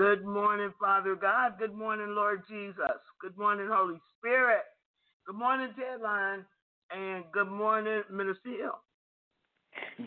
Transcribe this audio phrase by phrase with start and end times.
[0.00, 1.58] Good morning, Father God.
[1.58, 2.74] Good morning, Lord Jesus.
[3.20, 4.62] Good morning, Holy Spirit.
[5.26, 6.46] Good morning, Tedline.
[6.90, 8.80] And good morning, Minister Hill.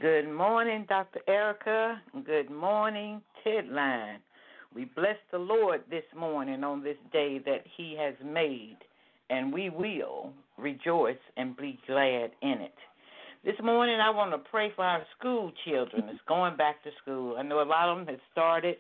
[0.02, 1.20] Good morning, Dr.
[1.28, 2.02] Erica.
[2.26, 4.18] Good morning, Tedline.
[4.74, 8.78] We bless the Lord this morning on this day that He has made,
[9.30, 12.74] and we will rejoice and be glad in it.
[13.46, 17.36] This morning, I want to pray for our school children that's going back to school.
[17.38, 18.78] I know a lot of them have started.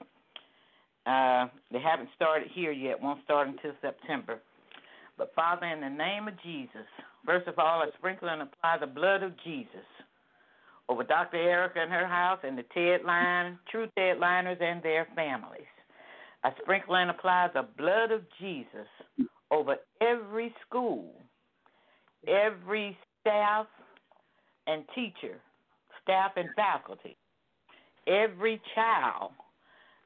[1.05, 4.39] Uh, they haven't started here yet, won't start until September.
[5.17, 6.87] But Father, in the name of Jesus,
[7.25, 9.85] first of all, I sprinkle and apply the blood of Jesus
[10.89, 11.37] over Dr.
[11.37, 15.61] Erica and her house and the Ted Line, True Ted Liners and their families.
[16.43, 21.13] I sprinkle and apply the blood of Jesus over every school,
[22.27, 23.67] every staff
[24.67, 25.39] and teacher,
[26.01, 27.15] staff and faculty,
[28.07, 29.31] every child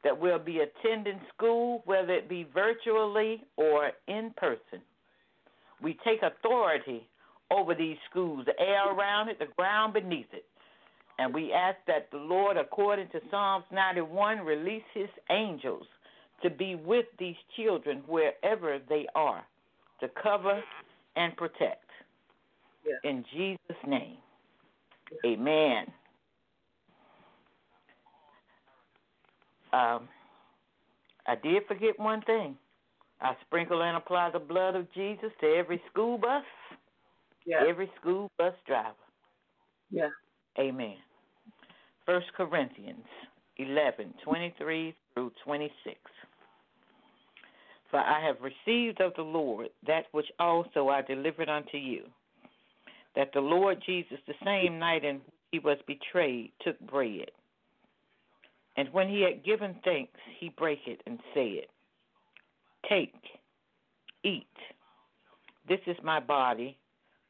[0.07, 4.79] that will be attending school, whether it be virtually or in person.
[5.81, 7.05] We take authority
[7.51, 10.45] over these schools, the air around it, the ground beneath it.
[11.19, 15.85] And we ask that the Lord, according to Psalms 91, release his angels
[16.41, 19.43] to be with these children wherever they are,
[19.99, 20.63] to cover
[21.17, 21.83] and protect.
[22.85, 23.09] Yeah.
[23.09, 24.17] In Jesus' name,
[25.25, 25.87] amen.
[29.77, 30.07] Um,
[31.27, 32.57] I did forget one thing.
[33.21, 36.43] I sprinkle and apply the blood of Jesus to every school bus,
[37.45, 37.63] Yeah.
[37.67, 38.95] every school bus driver.
[39.91, 40.09] Yeah.
[40.57, 40.97] Amen.
[42.05, 43.05] First Corinthians
[43.57, 45.99] eleven twenty three through twenty six.
[47.91, 52.03] For I have received of the Lord that which also I delivered unto you,
[53.15, 57.31] that the Lord Jesus, the same night in which he was betrayed, took bread.
[58.77, 61.65] And when he had given thanks, he brake it and said,
[62.87, 63.15] Take,
[64.23, 64.45] eat.
[65.67, 66.77] This is my body,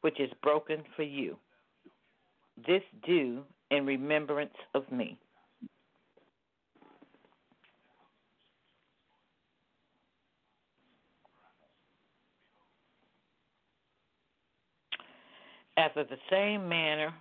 [0.01, 1.37] which is broken for you.
[2.67, 5.17] This do in remembrance of me.
[15.77, 17.13] After the same manner,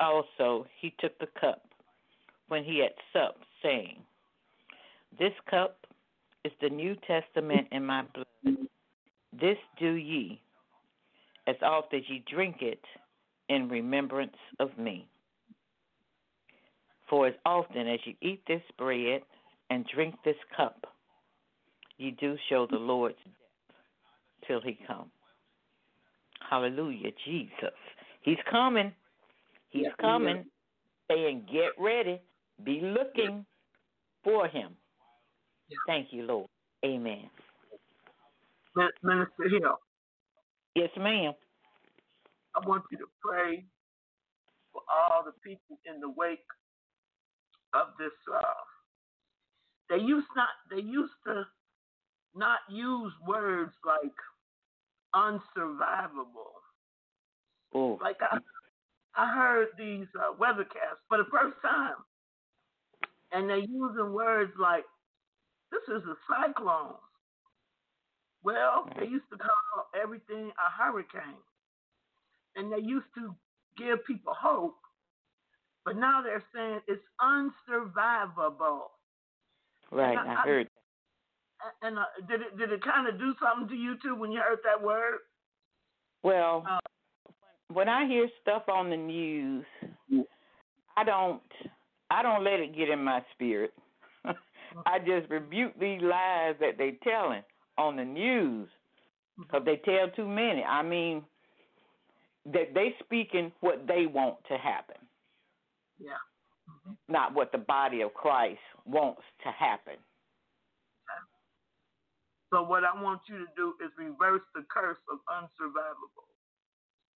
[0.00, 1.62] also he took the cup
[2.48, 4.02] when he had supped, saying,
[5.18, 5.86] This cup
[6.44, 8.26] is the New Testament in my blood.
[9.32, 10.40] This do ye,
[11.46, 12.82] as oft as ye drink it,
[13.48, 15.08] in remembrance of me.
[17.08, 19.22] For as often as you eat this bread
[19.70, 20.86] and drink this cup,
[21.98, 23.76] ye do show the Lord's death
[24.48, 25.10] till he come.
[26.48, 27.76] Hallelujah, Jesus.
[28.22, 28.92] He's coming.
[29.70, 30.44] He's Yeah, coming.
[31.10, 32.20] Saying, get ready.
[32.64, 33.44] Be looking
[34.24, 34.76] for him.
[35.68, 35.78] Yeah.
[35.86, 36.48] Thank you, Lord.
[36.84, 37.30] Amen.
[38.76, 39.78] Min- Minister Hill,
[40.74, 41.34] Yes, ma'am.
[42.56, 43.66] I want you to pray
[44.72, 46.46] for all the people in the wake
[47.74, 48.12] of this.
[48.32, 48.42] Uh,
[49.90, 50.50] they used not.
[50.70, 51.44] They used to
[52.34, 54.12] not use words like
[55.14, 56.54] unsurvivable.
[57.74, 58.38] Oh, Like I,
[59.16, 61.96] I heard these uh, weathercasts for the first time,
[63.32, 64.84] and they're using words like,
[65.70, 66.96] "This is a cyclone."
[68.42, 71.38] Well, they used to call everything a hurricane,
[72.56, 73.34] and they used to
[73.76, 74.76] give people hope,
[75.84, 78.90] but now they're saying it's unsurvivable.
[79.90, 80.18] right.
[80.18, 80.70] I- I heard.
[81.60, 84.32] A- And uh, did it did it kind of do something to you too when
[84.32, 85.20] you heard that word?
[86.22, 86.80] Well, Uh,
[87.68, 89.64] when I hear stuff on the news.
[90.96, 91.42] I don't
[92.12, 93.72] I don't let it get in my spirit.
[94.24, 97.42] I just rebuke these lies that they're telling
[97.78, 99.42] on the news mm-hmm.
[99.42, 100.62] because they tell too many.
[100.62, 101.22] I mean,
[102.52, 104.96] that they speaking what they want to happen,
[105.98, 106.20] Yeah.
[106.68, 106.92] Mm-hmm.
[107.08, 109.96] not what the body of Christ wants to happen.
[112.52, 116.28] So what I want you to do is reverse the curse of unsurvivable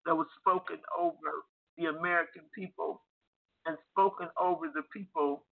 [0.06, 1.44] that was spoken over
[1.76, 3.02] the American people
[3.66, 5.44] and spoken over the people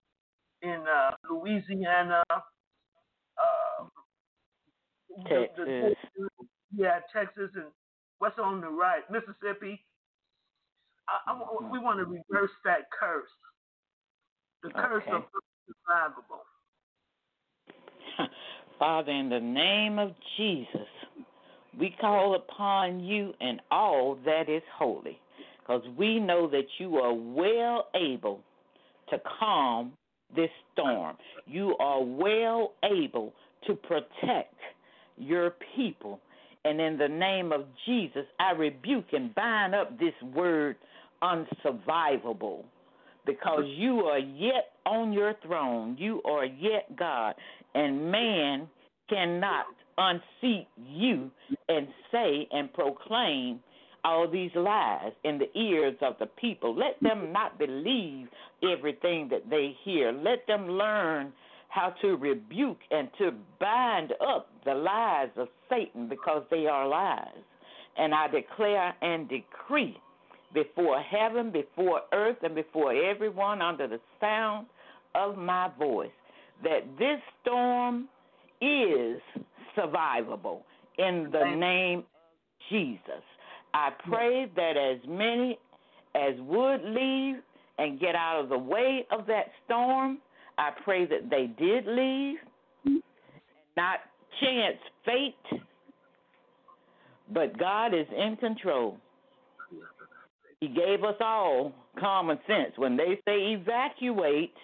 [0.61, 3.85] in uh, Louisiana, uh,
[5.29, 5.97] the- the- Texas.
[6.75, 7.65] yeah, Texas, and
[8.19, 9.85] what's on the right, Mississippi.
[11.07, 13.29] I, I, we want to reverse that curse,
[14.63, 15.11] the curse Okay.
[15.11, 15.23] of
[15.89, 16.43] unsurvivable.
[18.79, 20.87] Father, in the name of Jesus,
[21.79, 25.19] we call upon you and all that is holy,
[25.65, 28.41] because we know that you are well able
[29.09, 29.93] to calm
[30.35, 31.15] this storm.
[31.47, 33.33] You are well able
[33.67, 34.53] to protect
[35.17, 36.19] your people.
[36.65, 40.75] And in the name of Jesus, I rebuke and bind up this word
[41.23, 42.63] unsurvivable
[43.25, 45.95] because you are yet on your throne.
[45.99, 47.35] You are yet God.
[47.73, 48.67] And man
[49.09, 49.65] cannot
[49.97, 51.31] unseat you
[51.69, 53.59] and say and proclaim
[54.05, 56.75] all these lies in the ears of the people.
[56.75, 58.27] Let them not believe
[58.63, 60.11] everything that they hear.
[60.11, 61.33] Let them learn
[61.69, 67.43] how to rebuke and to bind up the lies of Satan because they are lies.
[67.97, 69.97] And I declare and decree
[70.53, 74.67] before heaven, before earth, and before everyone under the sound
[75.15, 76.09] of my voice
[76.63, 78.07] that this storm
[78.61, 79.19] is
[79.77, 80.61] survivable
[80.97, 82.05] in the name of
[82.69, 83.23] Jesus.
[83.75, 85.59] I pray that as many
[86.15, 87.35] as would leave
[87.77, 90.19] and get out of the way of that storm,
[90.57, 92.37] I pray that they did leave,
[93.75, 93.99] not
[94.39, 95.59] chance fate,
[97.33, 98.97] but God is in control.
[100.61, 102.71] He gave us all common sense.
[102.77, 104.55] When they say evacuate,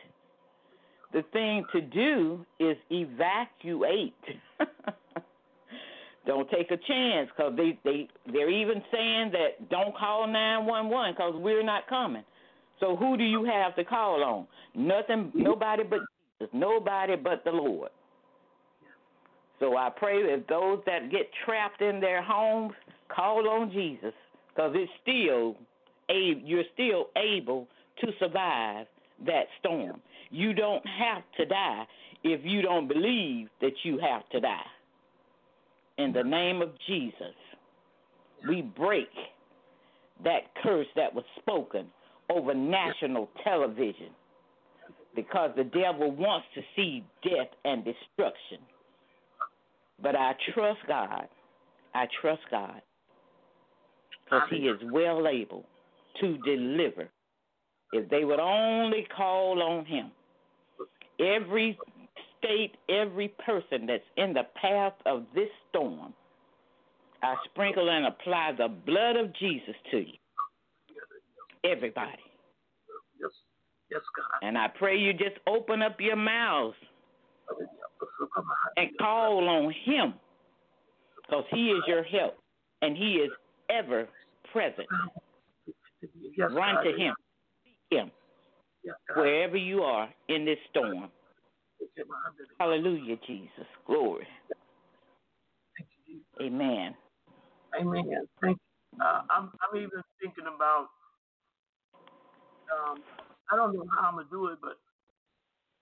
[1.12, 4.14] the thing to do is evacuate.
[6.26, 10.90] don't take a chance because they they they're even saying that don't call nine one
[10.90, 12.24] one because we're not coming.
[12.80, 14.48] So who do you have to call on?
[14.76, 16.00] Nothing, nobody but
[16.40, 17.90] Jesus, nobody but the Lord.
[19.60, 22.74] So I pray that those that get trapped in their homes
[23.16, 24.14] call on Jesus
[24.50, 25.56] because it's still
[26.10, 27.68] you're still able
[28.02, 28.86] to survive
[29.26, 30.02] that storm.
[30.30, 31.86] You don't have to die
[32.24, 34.66] if you don't believe that you have to die.
[36.02, 37.36] In the name of Jesus,
[38.50, 39.10] we break
[40.24, 41.86] that curse that was spoken
[42.32, 44.10] over national television
[45.16, 48.58] because the devil wants to see death and destruction.
[50.02, 51.28] But I trust God.
[51.94, 52.82] I trust God
[54.24, 55.66] because He is well able
[56.20, 57.10] to deliver
[57.94, 60.10] if they would only call on Him.
[61.20, 61.78] Every
[62.44, 66.14] state, every person that's in the path of this storm,
[67.24, 70.18] I sprinkle and apply the blood of Jesus to you.
[71.64, 72.18] Everybody.
[73.20, 73.30] Yes,
[73.92, 74.48] yes, God.
[74.48, 76.76] And I pray you just open up your mouths
[78.78, 80.16] and call on Him
[81.18, 82.38] because He is your help
[82.82, 83.32] and He is
[83.70, 84.08] ever
[84.52, 84.88] present.
[86.36, 86.84] Yes, Run God.
[86.84, 87.14] to Him.
[87.92, 88.12] Him
[88.84, 91.10] Yes, wherever you are in this storm.
[92.60, 93.68] Hallelujah, Jesus.
[93.88, 94.28] Glory.
[96.42, 96.96] Amen.
[97.80, 98.28] Amen.
[98.42, 99.00] Thank you.
[99.04, 100.90] Uh, I'm I'm even thinking about.
[102.72, 103.04] Um,
[103.52, 104.78] I don't know how I'm gonna do it, but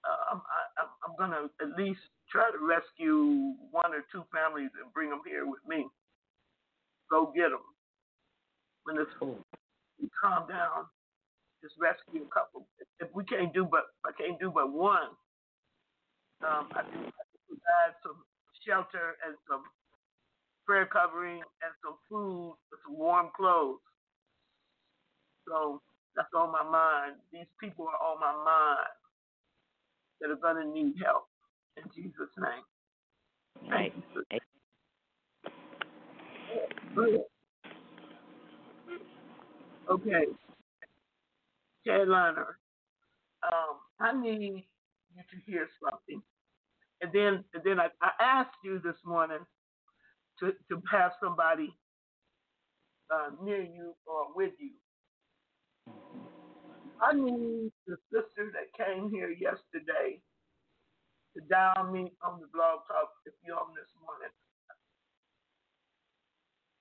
[0.05, 4.71] uh, I'm I, I'm- I'm gonna at least try to rescue one or two families
[4.81, 5.88] and bring them here with me.
[7.12, 7.63] Go get them
[8.83, 9.12] when it's
[10.01, 10.88] we calm down.
[11.63, 12.67] Just rescue a couple.
[12.79, 15.09] If, if we can't do but I can't do but one,
[16.43, 18.23] um, I I can provide some
[18.67, 19.63] shelter and some
[20.65, 23.80] prayer covering and some food and some warm clothes.
[25.47, 25.82] So
[26.15, 27.17] that's on my mind.
[27.34, 28.89] These people are on my mind
[30.21, 31.25] that are going to need help
[31.78, 32.63] in Jesus' name.
[36.95, 37.21] Right.
[39.91, 40.25] Okay.
[41.86, 42.45] Carolina,
[43.43, 44.65] um, I need
[45.19, 46.23] you to hear something.
[47.01, 49.39] And then and then I, I asked you this morning
[50.39, 51.73] to, to have somebody
[53.12, 54.71] uh, near you or with you.
[57.01, 60.21] I need the sister that came here yesterday
[61.36, 64.34] to dial me on the blog talk if you're on this morning.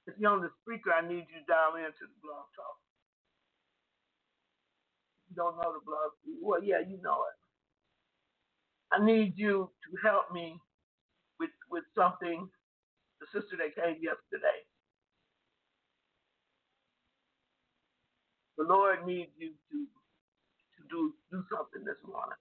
[0.07, 2.79] If you're on the speaker, I need you to dial into the blog talk.
[5.31, 7.38] You don't know the blog, well, yeah, you know it.
[8.92, 10.59] I need you to help me
[11.40, 12.48] with with something.
[13.20, 14.61] The sister that came yesterday.
[18.59, 19.79] The Lord needs you to
[20.77, 22.38] to do do something this morning.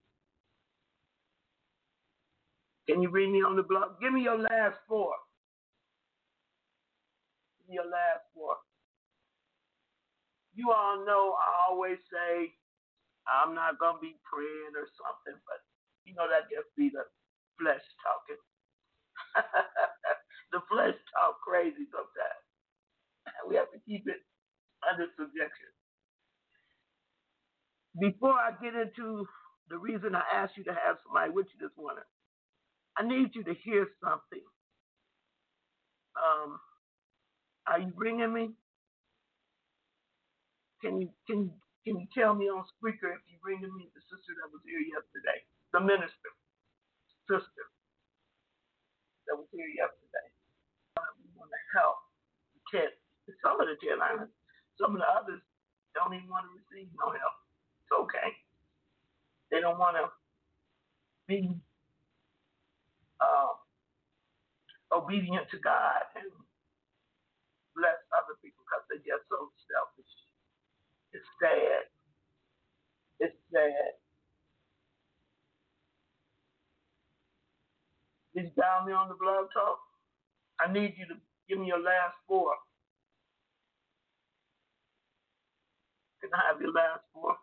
[2.89, 3.99] Can you read me on the blog?
[4.01, 5.13] Give me your last four.
[7.60, 8.57] Give me your last four.
[10.55, 12.53] You all know I always say
[13.27, 15.62] I'm not gonna be praying or something, but
[16.07, 17.05] you know that just be the
[17.59, 18.41] flesh talking.
[20.53, 22.43] the flesh talk crazy sometimes.
[23.49, 24.21] We have to keep it
[24.87, 25.71] under subjection.
[27.99, 29.27] Before I get into
[29.69, 32.05] the reason I asked you to have somebody with you this morning,
[32.97, 34.45] I need you to hear something.
[36.17, 36.59] Um,
[37.67, 38.51] are you bringing me?
[40.81, 41.51] Can you can
[41.85, 44.61] can you tell me on speaker if you bring to me the sister that was
[44.65, 45.41] here yesterday,
[45.73, 46.31] the minister,
[47.29, 47.65] sister
[49.29, 50.27] that was here yesterday?
[51.21, 51.97] We want to help
[52.55, 52.97] the kids.
[53.43, 54.29] Some of the Carolinas,
[54.79, 55.41] some of the others
[55.95, 57.37] don't even want to receive no help.
[57.83, 58.29] It's okay.
[59.51, 60.09] They don't want to
[61.27, 61.55] be
[63.21, 63.53] uh,
[64.93, 66.29] obedient to God and
[67.75, 69.96] bless other people because they're just so selfish.
[71.17, 71.84] It's sad.
[73.19, 73.93] It's sad.
[78.36, 79.80] Is down there on the blog talk?
[80.60, 81.15] I need you to
[81.49, 82.53] give me your last four.
[86.21, 87.36] Can I have your last four?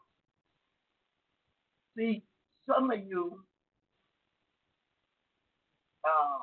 [1.99, 2.23] See,
[2.69, 3.43] some of you,
[6.07, 6.43] um,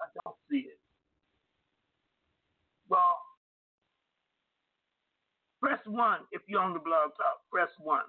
[0.00, 0.78] I don't see it.
[2.88, 3.18] Well,
[5.60, 7.38] press one if you're on the blog talk.
[7.52, 8.06] Press one.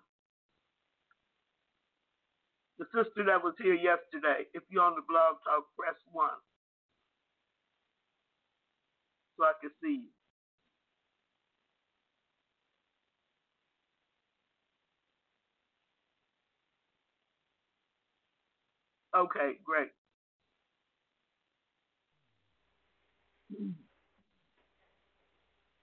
[2.79, 6.39] The sister that was here yesterday, if you're on the blog talk, press one.
[9.37, 10.11] So I can see you.
[19.17, 19.89] Okay, great.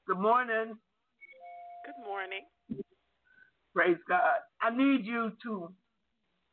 [0.08, 0.78] Good morning.
[1.98, 2.46] Good morning.
[3.74, 4.38] Praise God.
[4.62, 5.74] I need you to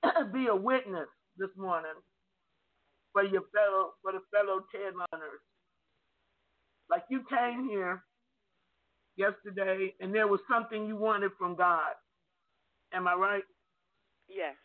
[0.33, 1.93] be a witness this morning
[3.13, 5.41] for your fellow for the fellow TED Liners.
[6.89, 8.03] Like you came here
[9.17, 11.93] yesterday and there was something you wanted from God.
[12.93, 13.43] Am I right?
[14.29, 14.55] Yes.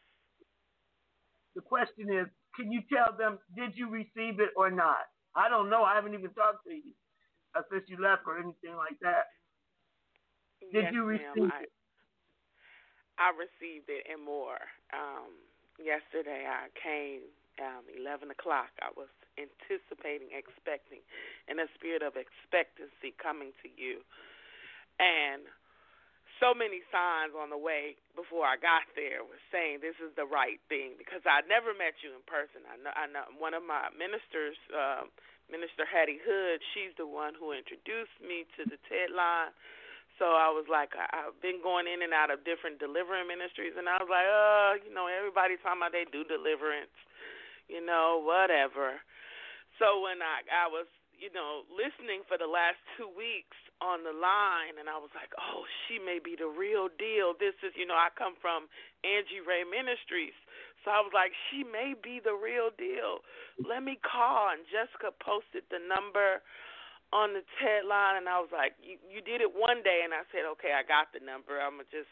[1.56, 5.04] The question is, can you tell them did you receive it or not?
[5.36, 5.84] I don't know.
[5.84, 6.94] I haven't even talked to you
[7.56, 9.24] uh, since you left or anything like that.
[10.60, 11.18] Did yes, you ma'am.
[11.34, 11.72] receive I, it?
[13.18, 14.60] I received it and more.
[14.92, 15.32] Um,
[15.80, 17.24] yesterday I came
[17.60, 18.72] um, 11 o'clock.
[18.80, 21.04] I was anticipating, expecting,
[21.48, 24.04] in a spirit of expectancy coming to you.
[25.00, 25.48] And
[26.40, 30.24] so many signs on the way before I got there was saying this is the
[30.24, 32.64] right thing because I never met you in person.
[32.64, 35.12] I know, I know one of my ministers, um,
[35.52, 39.52] Minister Hattie Hood, she's the one who introduced me to the TED line.
[40.20, 43.72] So I was like, I, I've been going in and out of different delivering ministries,
[43.80, 46.92] and I was like, oh, you know, everybody talking about they do deliverance,
[47.72, 49.00] you know, whatever.
[49.80, 50.84] So when I I was,
[51.16, 55.32] you know, listening for the last two weeks on the line, and I was like,
[55.40, 57.32] oh, she may be the real deal.
[57.32, 58.68] This is, you know, I come from
[59.00, 60.36] Angie Ray Ministries,
[60.84, 63.24] so I was like, she may be the real deal.
[63.56, 66.44] Let me call, and Jessica posted the number
[67.10, 70.14] on the TED line, and I was like, you, you did it one day, and
[70.14, 71.58] I said, okay, I got the number.
[71.58, 72.10] I'm gonna just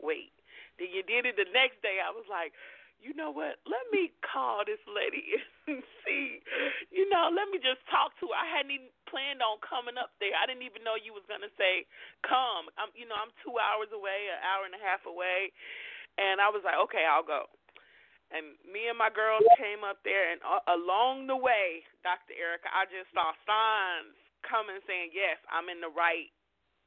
[0.00, 0.32] wait.
[0.80, 2.00] Then you did it the next day.
[2.00, 2.56] I was like,
[2.98, 3.62] you know what?
[3.62, 5.38] Let me call this lady
[5.70, 6.42] and see.
[6.90, 8.36] You know, let me just talk to her.
[8.36, 10.34] I hadn't even planned on coming up there.
[10.34, 11.86] I didn't even know you was gonna say
[12.24, 12.72] come.
[12.80, 15.52] I'm, you know, I'm two hours away, an hour and a half away,
[16.16, 17.46] and I was like, okay, I'll go.
[18.28, 22.36] And me and my girls came up there, and along the way, Dr.
[22.36, 26.30] Erica, I just saw signs coming saying, yes, I'm in the right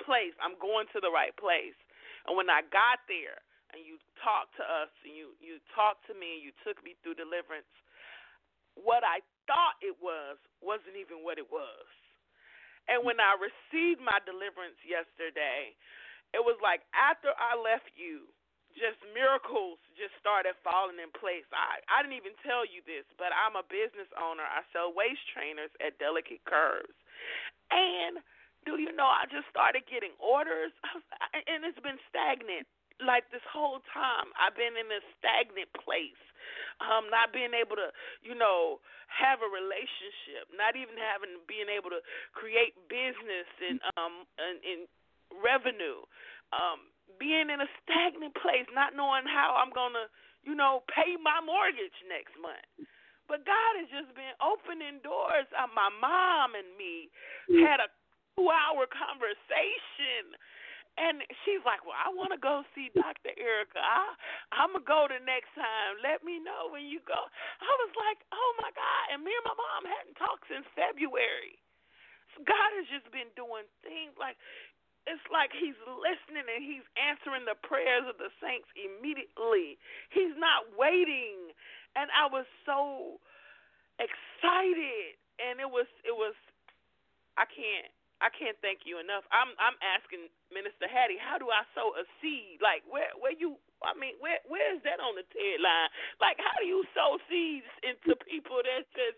[0.04, 0.34] place.
[0.42, 1.78] I'm going to the right place.
[2.28, 3.40] And when I got there,
[3.72, 7.00] and you talked to us, and you you talked to me, and you took me
[7.02, 7.70] through deliverance,
[8.76, 11.88] what I thought it was wasn't even what it was.
[12.90, 15.78] And when I received my deliverance yesterday,
[16.36, 18.28] it was like after I left you,
[18.76, 21.46] just miracles just started falling in place.
[21.52, 24.44] I I didn't even tell you this, but I'm a business owner.
[24.44, 26.96] I sell waist trainers at Delicate Curves,
[27.72, 28.22] and
[28.66, 30.74] do you know I just started getting orders,
[31.50, 32.68] and it's been stagnant
[33.02, 34.30] like this whole time.
[34.38, 36.22] I've been in a stagnant place,
[36.78, 37.90] um, not being able to,
[38.22, 38.78] you know,
[39.10, 42.02] have a relationship, not even having being able to
[42.38, 44.82] create business and um and, and
[45.42, 46.06] revenue.
[46.52, 50.12] Um, being in a stagnant place, not knowing how I'm gonna,
[50.44, 52.68] you know, pay my mortgage next month.
[53.32, 55.48] But God has just been opening doors.
[55.56, 57.08] Uh, my mom and me
[57.64, 57.88] had a
[58.36, 60.36] two-hour conversation,
[61.00, 63.32] and she's like, "Well, I want to go see Dr.
[63.40, 63.80] Erica.
[63.80, 64.12] I,
[64.52, 66.04] I'm gonna go the next time.
[66.04, 69.48] Let me know when you go." I was like, "Oh my God!" And me and
[69.48, 71.56] my mom hadn't talked since February.
[72.36, 74.36] So God has just been doing things like
[75.10, 79.82] it's like he's listening and he's answering the prayers of the saints immediately.
[80.14, 81.51] He's not waiting.
[81.96, 83.20] And I was so
[84.00, 86.34] excited and it was it was
[87.38, 89.26] I can't I can't thank you enough.
[89.34, 92.62] I'm I'm asking Minister Hattie, how do I sow a seed?
[92.62, 95.90] Like where where you I mean, where where is that on the Ted line?
[96.22, 99.16] Like how do you sow seeds into people that says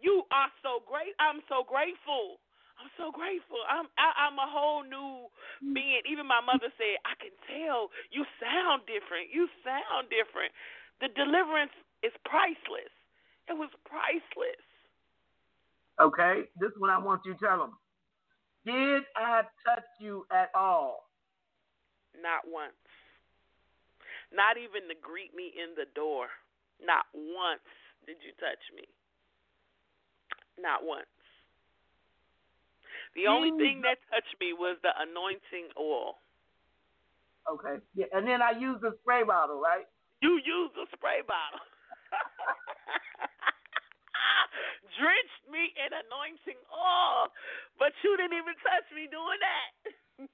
[0.00, 1.14] you are so great?
[1.18, 2.40] I'm so grateful.
[2.78, 3.60] I'm so grateful.
[3.70, 5.30] I'm I, I'm a whole new
[5.74, 6.04] being.
[6.06, 9.32] Even my mother said, I can tell you sound different.
[9.34, 10.52] You sound different.
[11.02, 12.92] The deliverance is priceless.
[13.48, 14.60] It was priceless.
[16.00, 17.72] Okay, this is what I want you to tell them.
[18.66, 21.08] Did I touch you at all?
[22.20, 22.76] Not once.
[24.32, 26.28] Not even to greet me in the door.
[26.82, 27.64] Not once
[28.06, 28.84] did you touch me.
[30.58, 31.06] Not once.
[33.14, 36.18] The only thing that touched me was the anointing oil.
[37.46, 39.86] Okay, yeah, and then I used the spray bottle, right?
[40.20, 41.62] You used a spray bottle.
[44.98, 47.28] Drenched me in anointing oil,
[47.78, 50.28] but you didn't even touch me doing that.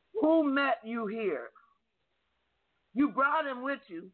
[0.22, 1.50] Who met you here?
[2.94, 4.10] You brought him with you,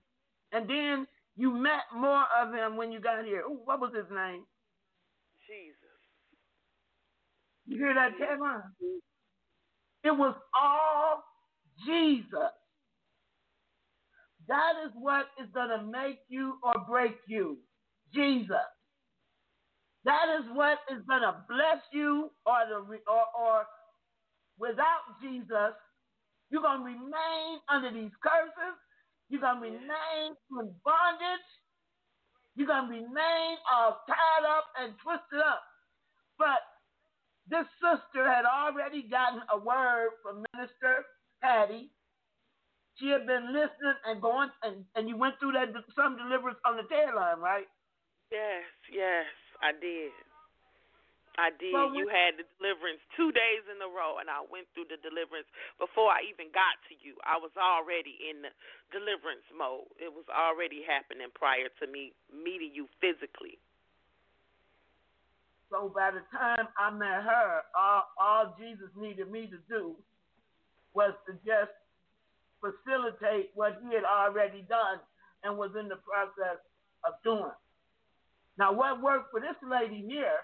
[0.53, 1.07] and then
[1.37, 3.43] you met more of him when you got here.
[3.43, 4.45] Ooh, what was his name?
[5.49, 5.77] Jesus.
[7.67, 8.63] You hear that, Kevin?
[10.05, 11.25] It was all
[11.87, 12.53] Jesus.
[14.49, 17.59] That is what is going to make you or break you.
[18.15, 18.57] Jesus.
[20.05, 22.77] That is what is going to bless you or, the,
[23.11, 23.67] or, or
[24.59, 25.75] without Jesus,
[26.51, 28.77] you're going to remain under these curses.
[29.29, 31.49] You're going to remain in bondage.
[32.57, 35.63] You're going to remain all tied up and twisted up.
[36.39, 36.63] But
[37.49, 41.05] this sister had already gotten a word from Minister
[41.43, 41.91] Patty.
[42.97, 46.81] She had been listening and going, and, and you went through that some deliverance on
[46.81, 47.69] the Ted line, right?
[48.33, 49.29] Yes, yes,
[49.61, 50.13] I did.
[51.37, 51.77] I did.
[51.77, 54.97] Well, you had the deliverance two days in a row, and I went through the
[55.05, 55.45] deliverance
[55.77, 57.21] before I even got to you.
[57.29, 58.53] I was already in the
[58.89, 59.93] deliverance mode.
[60.01, 63.61] It was already happening prior to me meeting you physically.
[65.69, 69.93] So by the time I met her, all, all Jesus needed me to do
[70.95, 71.75] was to just
[72.73, 74.99] facilitate what he had already done
[75.45, 76.59] and was in the process
[77.07, 77.55] of doing.
[78.59, 80.41] Now, what worked for this lady here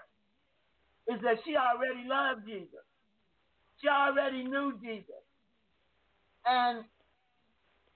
[1.07, 2.85] is that she already loved Jesus.
[3.81, 5.23] She already knew Jesus.
[6.45, 6.83] And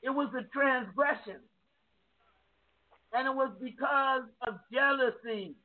[0.01, 1.39] it was a transgression.
[3.13, 5.55] And it was because of jealousy.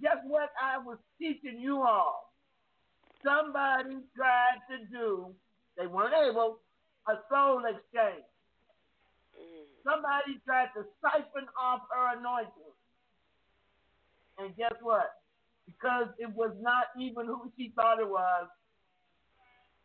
[0.00, 2.32] Just what I was teaching you all.
[3.22, 5.34] Somebody tried to do,
[5.78, 6.58] they weren't able,
[7.08, 8.26] a soul exchange.
[9.34, 9.64] Mm-hmm.
[9.84, 12.74] Somebody tried to siphon off her anointing.
[14.38, 15.22] And guess what?
[15.66, 18.48] Because it was not even who she thought it was,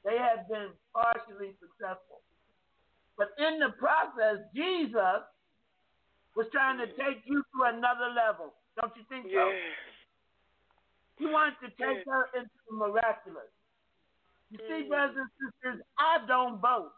[0.04, 2.22] they had been partially successful.
[3.18, 5.26] But in the process, Jesus
[6.36, 7.02] was trying to mm-hmm.
[7.02, 8.54] take you to another level.
[8.80, 9.50] Don't you think so?
[11.18, 13.50] He wanted to take her into the miraculous.
[14.50, 16.92] You see, brothers and sisters, I don't vote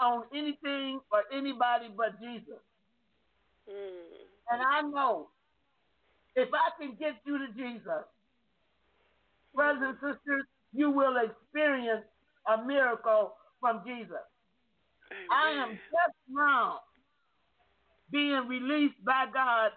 [0.00, 2.62] on anything or anybody but Jesus.
[3.68, 4.22] Mm.
[4.50, 5.28] And I know
[6.36, 8.04] if I can get you to Jesus,
[9.54, 12.04] brothers and sisters, you will experience
[12.46, 14.26] a miracle from Jesus.
[15.30, 16.80] I am just now
[18.10, 19.70] being released by God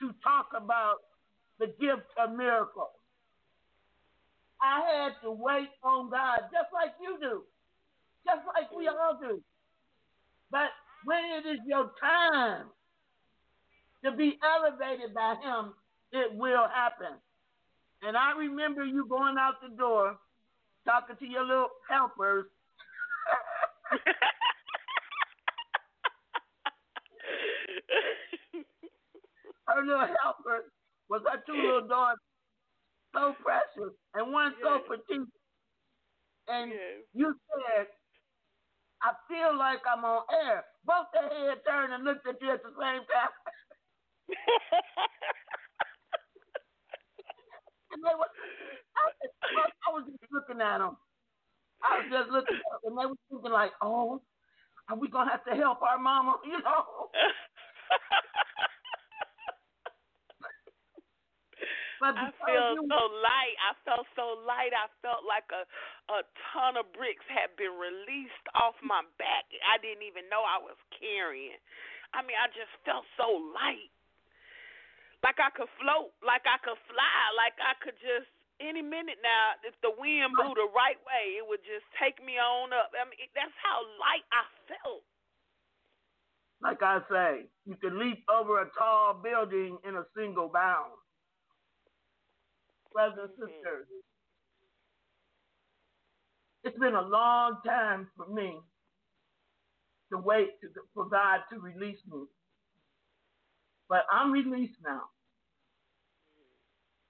[0.00, 0.96] to talk about
[1.58, 2.90] the gift of miracles.
[4.62, 7.42] I had to wait on God just like you do,
[8.24, 9.42] just like we all do.
[10.50, 10.70] But
[11.04, 12.66] when it is your time
[14.04, 15.74] to be elevated by Him,
[16.12, 17.18] it will happen.
[18.02, 20.16] And I remember you going out the door
[20.84, 22.46] talking to your little helpers.
[29.66, 30.64] her little helper
[31.08, 32.18] was her two little daughters,
[33.14, 34.88] so precious, and one so Yes.
[34.88, 35.28] petite.
[36.48, 37.04] And Yes.
[37.14, 37.86] you said,
[39.02, 40.64] I feel like I'm on air.
[40.84, 43.34] Both their head turned and looked at you at the same time.
[47.92, 48.26] And they were,
[48.96, 49.04] I,
[49.52, 50.96] was- I was just looking at them.
[51.82, 54.22] I was just looking at them, and they were thinking like, oh,
[54.88, 56.36] are we going to have to help our mama?
[56.46, 56.84] You know?
[60.40, 60.50] But
[62.02, 63.56] I because feel you, so light.
[63.62, 64.74] I felt so light.
[64.74, 65.62] I felt like a
[66.12, 69.46] a ton of bricks had been released off my back.
[69.62, 71.58] I didn't even know I was carrying.
[72.14, 73.90] I mean, I just felt so light.
[75.22, 78.28] Like I could float, like I could fly, like I could just
[78.60, 82.38] any minute now, if the wind blew the right way, it would just take me
[82.38, 82.94] on up.
[82.94, 85.02] I mean, that's how light I felt.
[86.62, 90.94] like I say, you can leap over a tall building in a single bound.
[92.94, 93.86] Brothers and sisters,
[96.64, 98.60] it's been a long time for me
[100.12, 102.24] to wait to, for God to release me.
[103.88, 105.02] But I'm released now.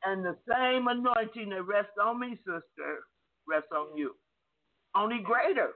[0.05, 3.01] And the same anointing that rests on me, sister,
[3.49, 4.15] rests on you.
[4.97, 5.71] Only greater.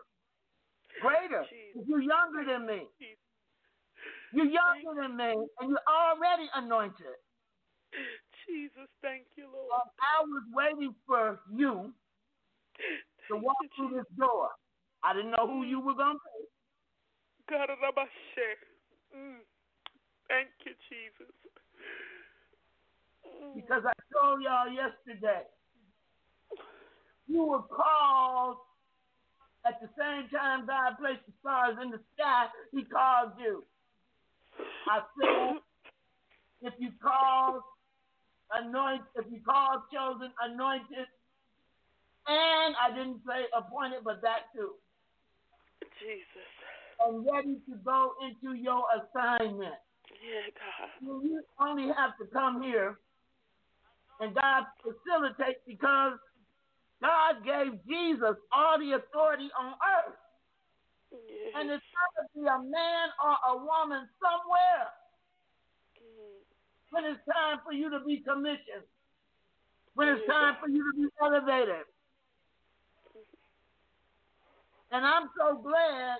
[1.03, 1.45] Greater.
[1.51, 1.87] Jesus.
[1.89, 2.89] You're younger than me.
[4.33, 7.17] You're younger than me, and you're already anointed.
[8.47, 9.91] Jesus, thank you, Lord.
[9.99, 11.93] I was waiting for you
[13.29, 14.51] to walk through this door.
[15.03, 16.47] I didn't know who you were going to be.
[17.51, 18.59] God of my share.
[19.15, 19.43] Mm.
[20.29, 21.35] Thank you, Jesus.
[23.27, 23.55] Mm.
[23.55, 25.47] Because I told y'all yesterday,
[27.27, 28.59] you were called
[29.67, 33.65] at the same time God placed the stars in the sky, He called you.
[34.89, 35.59] I said,
[36.63, 37.63] if you called
[38.53, 41.09] anointed, if you called chosen, anointed,
[42.27, 44.75] and I didn't say appointed, but that too,
[46.01, 46.49] Jesus.
[47.07, 49.79] and ready to go into your assignment.
[50.23, 50.91] Yeah, God.
[51.23, 52.99] You only have to come here
[54.21, 56.19] and God facilitates because
[57.03, 60.17] God gave Jesus all the authority on earth.
[61.13, 61.53] Yes.
[61.57, 64.89] And it's not to be a man or a woman somewhere.
[66.97, 68.89] When it's time for you to be commissioned,
[69.95, 71.85] when it's time for you to be elevated.
[74.91, 76.17] And I'm so glad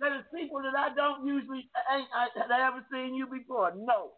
[0.00, 3.72] that it's people that I don't usually, ain't, I, had I ever seen you before?
[3.74, 4.12] No.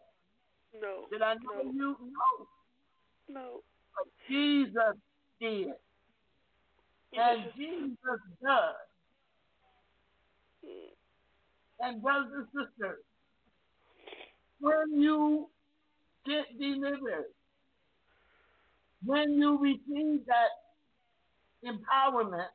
[0.81, 1.05] No.
[1.09, 1.95] Did I know no, you?
[2.11, 2.47] No.
[3.29, 3.61] No.
[3.95, 4.99] But Jesus
[5.39, 5.71] did.
[7.17, 8.75] And Jesus does.
[10.65, 10.91] Mm.
[11.79, 12.99] And brothers and sisters,
[14.59, 15.47] when you
[16.25, 17.29] get delivered,
[19.05, 20.51] when you receive that
[21.63, 22.49] empowerment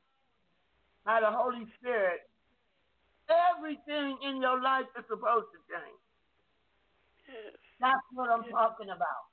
[1.05, 2.21] by the Holy Spirit,
[3.31, 6.03] everything in your life is supposed to change.
[7.29, 7.55] Yes.
[7.81, 9.31] That's what I'm talking about.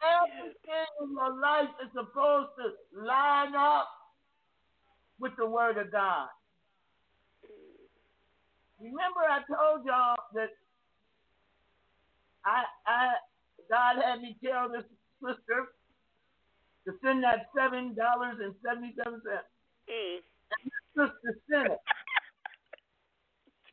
[0.00, 3.88] Everything in your life is supposed to line up
[5.18, 6.28] with the Word of God.
[7.44, 8.92] Mm.
[8.92, 10.50] Remember, I told y'all that
[12.46, 13.12] I, I,
[13.68, 14.86] God had me tell this
[15.18, 15.74] sister
[16.86, 19.50] to send that seven dollars and seventy-seven cents.
[19.90, 20.22] Mm.
[20.22, 21.80] And this sister sent it.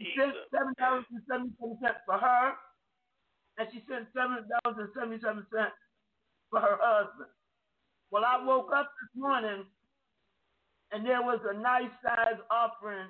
[0.01, 2.53] She sent seven dollars and seventy-seven cents for her,
[3.59, 5.77] and she sent seven dollars and seventy-seven cents
[6.49, 7.29] for her husband.
[8.09, 9.63] Well, I woke up this morning,
[10.91, 13.07] and there was a nice size offering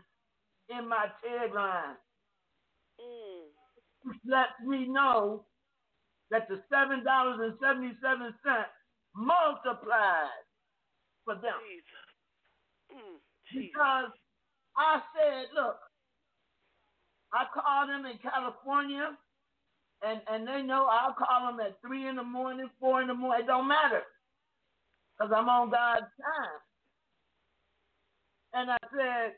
[0.70, 1.96] in my tagline,
[3.00, 3.48] Mm.
[4.04, 5.46] which lets me know
[6.32, 8.70] that the seven dollars and seventy-seven cents
[9.16, 10.44] multiplied
[11.26, 11.60] for them.
[11.70, 12.08] Jesus.
[12.94, 13.18] Mm.
[13.54, 14.12] Because
[14.78, 15.78] I said, look,
[17.34, 19.18] I call them in California,
[20.04, 23.14] and and they know I'll call them at three in the morning, four in the
[23.14, 23.46] morning.
[23.46, 24.04] It don't matter,
[25.18, 26.60] because I'm on God's time.
[28.54, 29.34] And I said,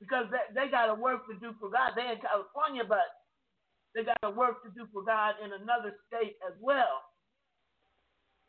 [0.00, 1.92] because they, they got a work to do for God.
[1.96, 3.04] They in California, but
[3.96, 7.00] they got a work to do for God in another state as well.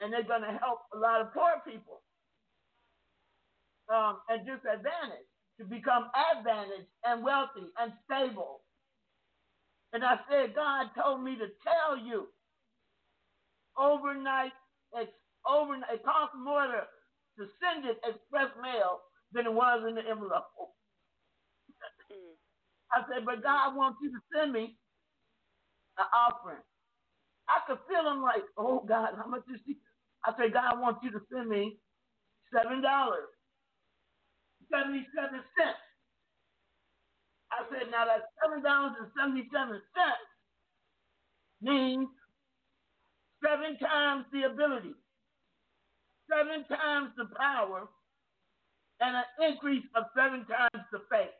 [0.01, 2.03] And they're going to help a lot of poor people
[3.87, 8.61] um, and disadvantaged to become advantaged and wealthy and stable.
[9.93, 12.27] And I said, God told me to tell you
[13.79, 14.51] overnight,
[14.99, 15.11] it's
[15.47, 16.83] overnight, it costs more to,
[17.39, 18.99] to send it express mail
[19.31, 20.51] than it was in the envelope.
[22.11, 22.35] Mm.
[22.91, 24.77] I said, but God wants you to send me
[25.97, 26.63] an offering.
[27.49, 29.77] I could feel him like, oh God, how much is he?
[30.25, 31.79] I said, God wants you to send me
[32.53, 33.29] seven dollars,
[34.71, 35.83] seventy-seven cents.
[37.51, 40.29] I said, now that seven dollars and seventy-seven cents
[41.61, 42.09] means
[43.43, 44.93] seven times the ability,
[46.29, 47.87] seven times the power,
[48.99, 51.33] and an increase of seven times the faith.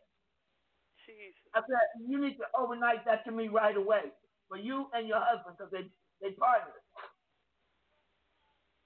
[1.06, 1.40] Jesus.
[1.56, 4.12] I said, you need to overnight that to me right away
[4.48, 5.86] for you and your husband because they
[6.22, 6.82] they partners.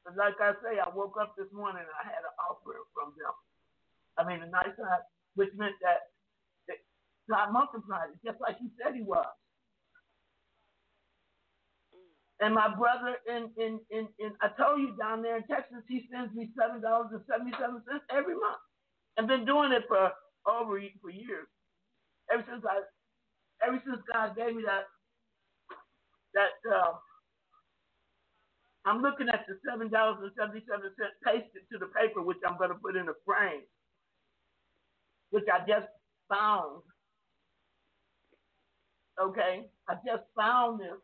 [0.04, 3.14] But like I say, I woke up this morning and I had an offer from
[3.18, 3.34] them.
[4.18, 5.06] I mean, a nice time,
[5.36, 6.10] which meant that,
[6.68, 6.82] that
[7.30, 9.30] God multiplied it, just like He said He was.
[11.94, 12.46] Mm.
[12.46, 16.10] And my brother in, in, in, in I told you down there in Texas, he
[16.12, 18.62] sends me seven dollars and seventy seven cents every month.
[19.18, 20.12] And been doing it for
[20.50, 21.48] over for years.
[22.34, 22.82] Ever since I
[23.66, 24.90] ever since God gave me that
[26.36, 26.94] that uh,
[28.86, 32.40] I'm looking at the seven dollars and seventy seven cents pasted to the paper, which
[32.48, 33.64] I'm gonna put in a frame,
[35.32, 35.88] which I just
[36.30, 36.84] found.
[39.22, 40.98] Okay, I just found this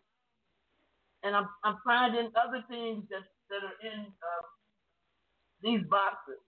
[1.24, 4.46] and I'm I'm finding other things that that are in uh,
[5.64, 6.42] these boxes.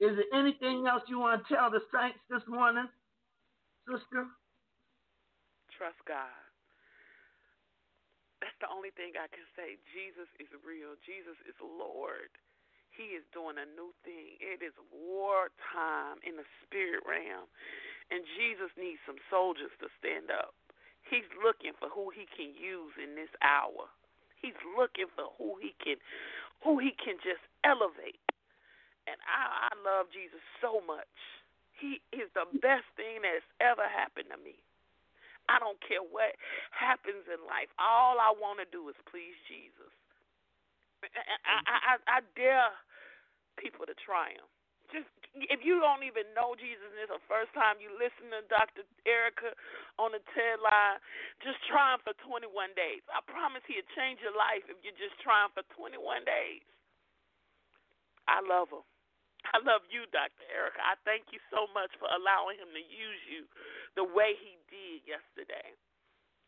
[0.00, 2.88] Is there anything else you want to tell the saints this morning,
[3.88, 4.26] sister?
[5.78, 6.51] Trust God.
[8.62, 9.74] The only thing I can say.
[9.90, 10.94] Jesus is real.
[11.02, 12.30] Jesus is Lord.
[12.94, 14.38] He is doing a new thing.
[14.38, 17.50] It is war time in the spirit realm.
[18.14, 20.54] And Jesus needs some soldiers to stand up.
[21.02, 23.90] He's looking for who he can use in this hour.
[24.38, 25.98] He's looking for who he can
[26.62, 28.22] who he can just elevate.
[29.10, 31.10] And I, I love Jesus so much.
[31.74, 34.62] He is the best thing that's ever happened to me.
[35.50, 36.34] I don't care what
[36.70, 37.70] happens in life.
[37.80, 39.92] All I want to do is please Jesus.
[41.02, 42.70] I, I, I, dare
[43.58, 44.46] people to try him
[44.92, 48.44] just if you don't even know Jesus and it's the first time you listen to
[48.52, 48.84] Dr.
[49.08, 49.56] Erica
[49.96, 51.00] on the TED line,
[51.40, 53.00] just try him for 21 days.
[53.08, 55.96] I promise he'll change your life if you just try him for 21
[56.28, 56.60] days.
[58.28, 58.84] I love him.
[59.50, 60.46] I love you, Dr.
[60.48, 60.80] Erica.
[60.80, 63.42] I thank you so much for allowing him to use you
[63.98, 65.74] the way he did yesterday.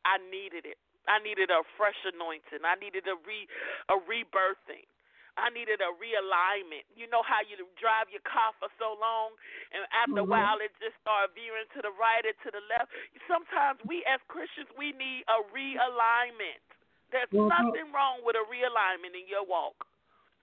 [0.07, 0.79] I needed it.
[1.05, 2.65] I needed a fresh anointing.
[2.65, 3.45] I needed a re
[3.93, 4.89] a rebirthing.
[5.35, 6.87] I needed a realignment.
[6.95, 9.35] You know how you drive your car for so long,
[9.75, 10.31] and after mm-hmm.
[10.31, 12.89] a while it just starts veering to the right or to the left.
[13.27, 16.63] Sometimes we as Christians we need a realignment.
[17.11, 17.51] There's mm-hmm.
[17.51, 19.85] nothing wrong with a realignment in your walk,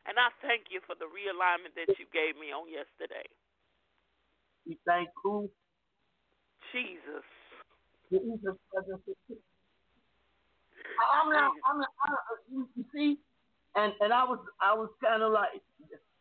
[0.08, 3.28] and I thank you for the realignment that you gave me on yesterday.
[4.66, 5.49] You thank who?
[6.72, 7.26] Jesus.
[8.10, 8.56] Jesus.
[11.02, 11.52] I'm not.
[11.66, 11.89] I'm not.
[12.06, 13.18] I'm not you see
[13.76, 15.62] and and I was I was kind of like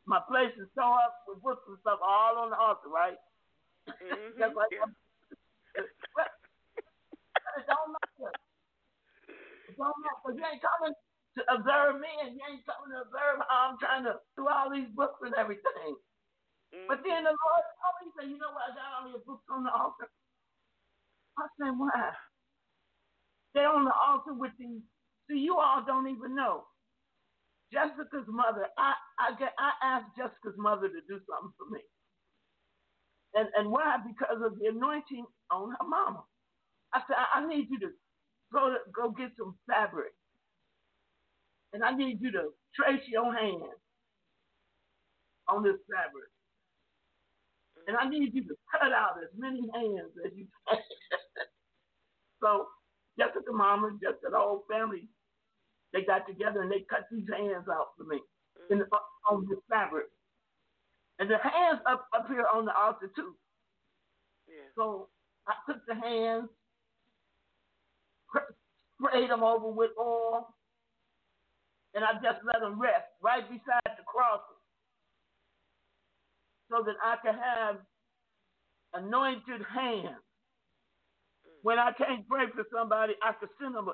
[0.06, 3.18] my place is so up with books and stuff all on the altar, right?
[3.88, 4.38] Mm-hmm.
[4.38, 4.86] Just like yeah.
[7.58, 8.32] it don't matter.
[9.68, 10.94] It don't matter you ain't coming
[11.38, 14.70] to observe me, and you ain't coming to observe how I'm trying to do all
[14.72, 15.94] these books and everything.
[16.74, 16.88] Mm-hmm.
[16.88, 18.70] But then the Lord told me, he said, "You know what?
[18.70, 20.08] I got all these books on the altar."
[21.38, 22.12] I said, "Why?"
[23.54, 24.82] They're on the altar with these.
[25.28, 26.64] So you all don't even know.
[27.72, 31.80] Jessica's mother, I, I get I asked Jessica's mother to do something for me.
[33.34, 33.96] And and why?
[34.06, 36.24] Because of the anointing on her mama.
[36.94, 37.90] I said, I, I need you to
[38.52, 40.12] go to, go get some fabric.
[41.72, 43.62] And I need you to trace your hand
[45.48, 46.30] on this fabric.
[47.86, 50.78] And I need you to cut out as many hands as you can.
[52.42, 52.66] so
[53.18, 55.08] Jessica mama, Jessica the whole family
[55.92, 58.20] they got together and they cut these hands out for me
[58.70, 58.86] in the,
[59.28, 60.06] on the fabric.
[61.18, 63.34] And the hands up, up here on the altar too.
[64.48, 64.70] Yeah.
[64.76, 65.08] So
[65.48, 66.48] I took the hands,
[68.94, 70.48] sprayed them over with oil,
[71.94, 74.42] and I just let them rest right beside the cross
[76.70, 77.78] so that I could have
[78.94, 80.22] anointed hands.
[81.62, 83.88] When I can't pray for somebody, I could send them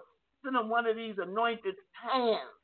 [0.45, 2.55] send them one of these anointed hands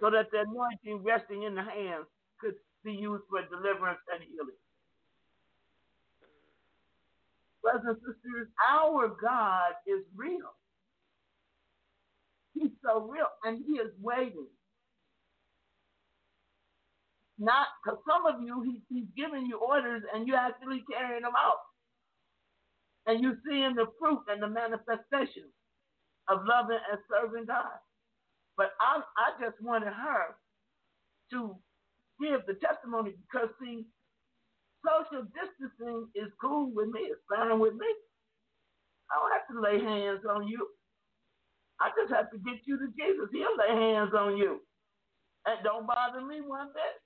[0.00, 2.06] so that the anointing resting in the hands
[2.40, 2.54] could
[2.84, 4.56] be used for deliverance and healing.
[7.62, 10.52] Brothers and sisters, our God is real.
[12.62, 14.48] He's so real, and He is waiting.
[17.38, 21.34] Not because some of you, he, He's giving you orders and you're actually carrying them
[21.36, 21.60] out.
[23.06, 25.50] And you're seeing the fruit and the manifestation
[26.28, 27.78] of loving and serving God.
[28.56, 30.36] But I, I just wanted her
[31.32, 31.56] to
[32.20, 33.86] give the testimony because, see,
[34.86, 37.00] social distancing is cool with me.
[37.12, 37.88] It's fine with me.
[39.10, 40.68] I don't have to lay hands on you.
[41.82, 43.28] I just have to get you to Jesus.
[43.32, 44.60] He'll lay hands on you.
[45.46, 46.96] And don't bother me one bit.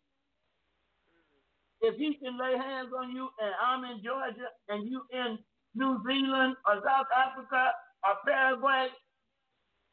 [1.82, 5.38] If he can lay hands on you and I'm in Georgia and you in
[5.74, 7.72] New Zealand or South Africa
[8.06, 8.88] or Paraguay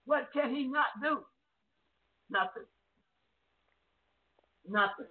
[0.05, 1.19] What can he not do?
[2.29, 2.65] Nothing.
[4.67, 5.07] Nothing.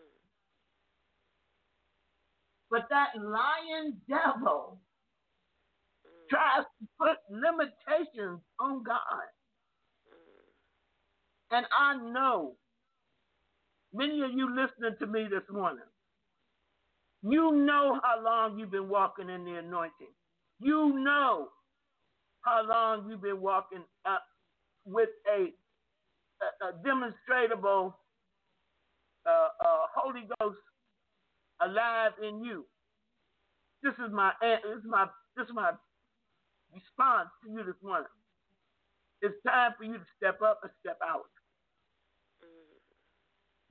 [2.71, 4.81] But that lying devil
[6.31, 9.42] tries to put limitations on God.
[11.53, 12.57] And I know
[13.95, 15.85] many of you listening to me this morning,
[17.23, 20.13] you know how long you've been walking in the anointing.
[20.61, 21.49] You know
[22.43, 24.19] how long you've been walking uh,
[24.87, 25.53] with a,
[26.43, 27.97] a, a demonstrable
[29.27, 30.59] uh, uh, Holy Ghost
[31.63, 32.67] alive in you.
[33.83, 35.73] This is my this is my this is my
[36.75, 38.09] response to you this morning.
[39.23, 41.31] It's time for you to step up and step out.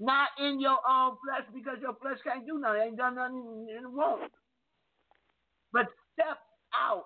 [0.02, 2.82] Not in your own flesh because your flesh can't do nothing.
[2.84, 4.34] Ain't done nothing and won't.
[5.74, 6.40] But step
[6.76, 7.06] out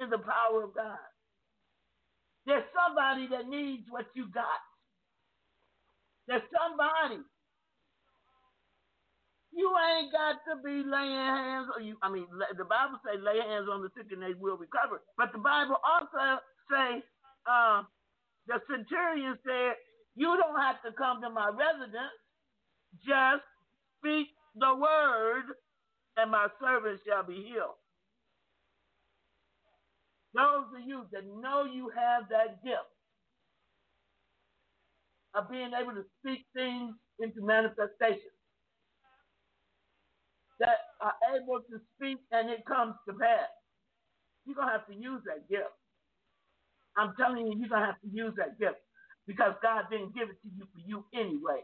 [0.00, 0.98] in the power of God.
[2.46, 4.60] There's somebody that needs what you got.
[6.28, 7.22] There's somebody.
[9.52, 11.96] You ain't got to be laying hands on you.
[12.02, 12.26] I mean,
[12.58, 15.02] the Bible says lay hands on the sick and they will recover.
[15.18, 16.40] But the Bible also
[16.70, 17.02] say
[17.48, 17.84] uh,
[18.48, 19.74] the centurion said,
[20.16, 22.18] "You don't have to come to my residence.
[23.06, 23.44] Just
[23.98, 25.44] speak the word,
[26.16, 27.76] and my servant shall be healed."
[30.34, 32.90] Those of you that know you have that gift
[35.34, 38.30] of being able to speak things into manifestation,
[40.60, 43.48] that are able to speak and it comes to pass,
[44.46, 45.72] you're going to have to use that gift.
[46.96, 48.78] I'm telling you, you're going to have to use that gift
[49.26, 51.62] because God didn't give it to you for you anyway.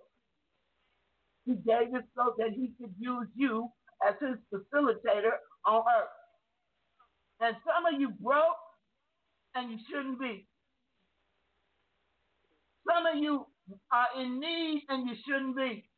[1.44, 3.68] He gave it so that He could use you
[4.06, 5.32] as His facilitator
[5.66, 6.08] on earth.
[7.40, 8.56] And some of you broke
[9.54, 10.46] and you shouldn't be.
[12.88, 13.46] Some of you
[13.92, 15.88] are in need and you shouldn't be.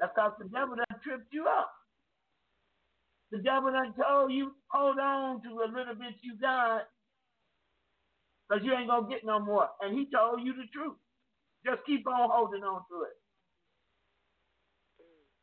[0.00, 1.70] Because the devil done tripped you up.
[3.32, 6.82] The devil done told you, hold on to a little bit you got
[8.50, 9.70] because you ain't going to get no more.
[9.82, 10.98] And he told you the truth.
[11.66, 13.18] Just keep on holding on to it.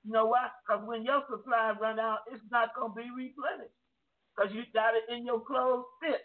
[0.06, 0.50] You know why?
[0.64, 3.76] Because when your supply run out, it's not going to be replenished
[4.36, 6.22] because you got it in your closed pit.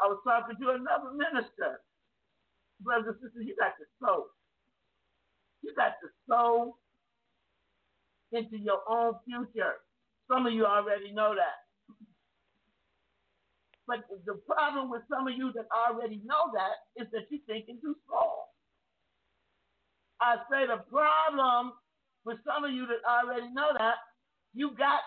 [0.00, 1.80] I was talking to another minister.
[2.80, 4.26] Brothers and sisters, you got to sow.
[5.62, 6.76] You got to sow
[8.32, 9.74] into your own future.
[10.30, 11.69] Some of you already know that.
[13.90, 17.80] But the problem with some of you that already know that is that you're thinking
[17.82, 18.54] too small.
[20.20, 21.72] I say the problem
[22.24, 23.96] with some of you that already know that,
[24.54, 25.00] you got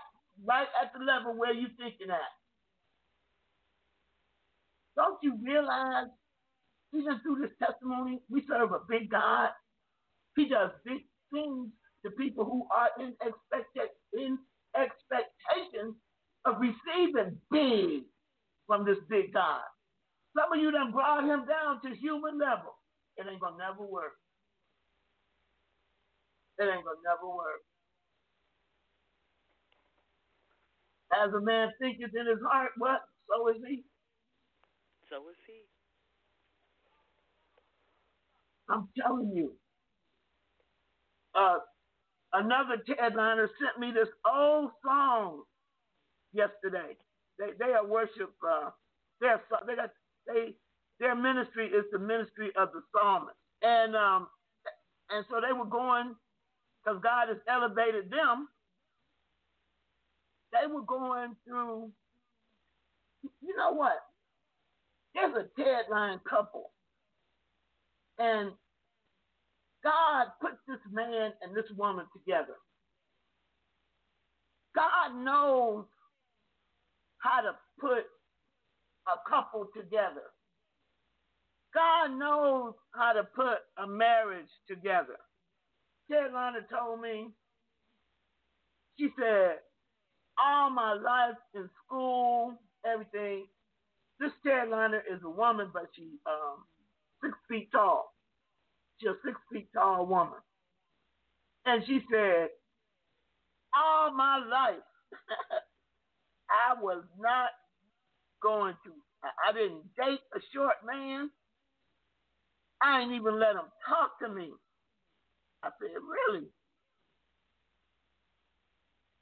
[0.46, 2.34] right at the level where you're thinking at.
[4.98, 6.10] Don't you realize,
[6.94, 9.50] even through this testimony, we serve a big God.
[10.36, 11.04] He does big
[11.34, 11.70] things
[12.06, 14.40] to people who are in, expect, in
[14.76, 15.96] expectation
[16.46, 18.04] of receiving big
[18.68, 19.62] from this big God.
[20.38, 22.76] Some of you done brought him down to human level.
[23.18, 24.14] It ain't gonna never work.
[26.60, 27.62] It ain't gonna never work.
[31.16, 33.02] As a man thinketh in his heart, what?
[33.30, 33.84] So is he.
[35.10, 35.62] So is he.
[38.70, 39.54] I'm telling you.
[41.36, 41.60] Uh,
[42.34, 45.44] another TED Liner sent me this old song
[46.34, 46.98] yesterday.
[47.40, 48.34] They they are worship.
[48.48, 48.72] Uh,
[49.22, 49.92] their they got
[50.28, 50.56] they
[51.00, 54.28] their ministry is the ministry of the psalmist, and um
[55.12, 56.16] and so they were going
[56.84, 58.50] because God has elevated them.
[60.54, 61.92] They were going through.
[63.42, 63.98] You know what?
[65.16, 66.72] There's a Tedline couple,
[68.20, 68.52] and
[69.84, 72.56] God put this man and this woman together.
[74.76, 75.86] God knows
[77.24, 78.06] how to put
[79.08, 80.32] a couple together.
[81.74, 85.18] God knows how to put a marriage together.
[86.10, 87.30] Carolina told me,
[89.00, 89.56] she said,
[90.44, 92.54] all my life in school,
[92.86, 93.48] everything,
[94.20, 96.64] this Carolina is a woman, but she's um,
[97.24, 98.14] six feet tall.
[99.00, 100.40] She's a six feet tall woman.
[101.66, 102.50] And she said,
[103.76, 104.84] all my life,
[106.54, 107.50] I was not
[108.44, 108.92] going to,
[109.24, 111.30] I didn't date a short man.
[112.82, 114.52] I ain't even let him talk to me.
[115.64, 116.48] I said, really?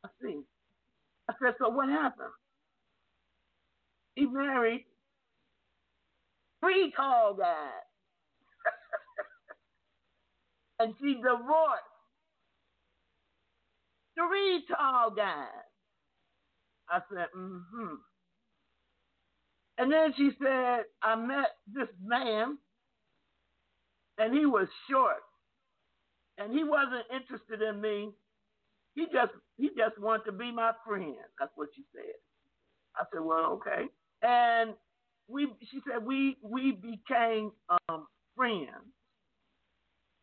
[0.06, 0.42] I see.
[1.30, 2.30] I said, so what happened?
[4.16, 4.86] He married
[6.62, 7.86] three tall guys.
[10.80, 11.84] and she divorced
[14.16, 15.71] three tall guys.
[16.92, 17.96] I said, mm-hmm.
[19.78, 22.58] And then she said, I met this man,
[24.18, 25.24] and he was short,
[26.38, 28.10] and he wasn't interested in me.
[28.94, 31.16] He just he just wanted to be my friend.
[31.40, 32.14] That's what she said.
[32.96, 33.86] I said, well, okay.
[34.22, 34.76] And
[35.28, 37.52] we she said we we became
[37.90, 38.70] um, friends.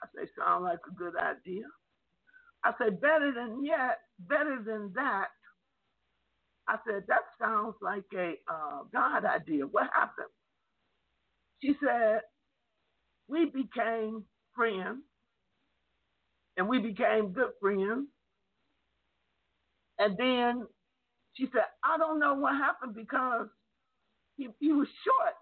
[0.03, 1.65] I said, sound like a good idea.
[2.65, 5.29] I said, better than yet, better than that.
[6.69, 9.67] I said, that sounds like a uh, God idea.
[9.67, 10.29] What happened?
[11.63, 12.21] She said,
[13.29, 15.03] we became friends,
[16.57, 18.09] and we became good friends.
[19.99, 20.67] And then
[21.35, 23.49] she said, I don't know what happened because
[24.37, 25.35] he, he was short.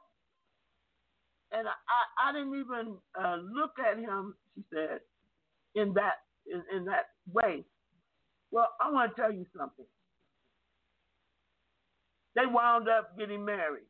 [1.52, 5.00] And I, I, I didn't even uh, look at him, she said,
[5.74, 6.14] in that
[6.46, 7.64] in, in that way.
[8.52, 9.86] Well, I want to tell you something.
[12.37, 13.87] They wound up getting married.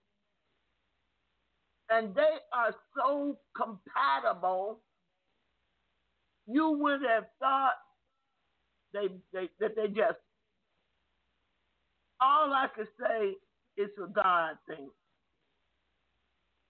[1.91, 4.81] And they are so compatible,
[6.49, 7.75] you would have thought
[8.95, 10.19] they, they that they just
[12.21, 13.35] all I could say
[13.77, 14.91] is a God thing.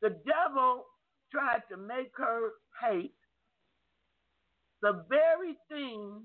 [0.02, 0.86] The devil
[1.32, 2.50] tried to make her
[2.82, 3.14] hate
[4.82, 6.22] the very thing,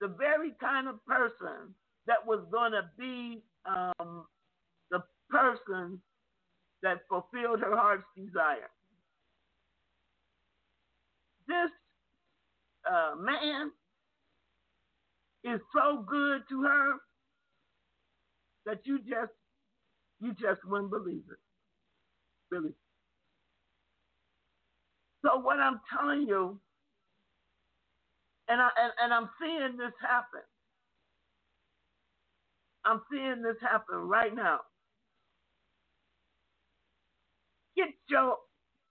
[0.00, 1.74] the very kind of person
[2.06, 4.26] that was going to be um,
[5.34, 6.00] person
[6.82, 8.70] that fulfilled her heart's desire.
[11.48, 11.70] This
[12.90, 13.70] uh, man
[15.44, 16.94] is so good to her
[18.66, 19.32] that you just
[20.20, 21.38] you just wouldn't believe it.
[22.54, 22.72] Really.
[25.24, 26.60] So what I'm telling you,
[28.48, 30.42] and I and, and I'm seeing this happen.
[32.84, 34.60] I'm seeing this happen right now.
[37.76, 38.38] Get your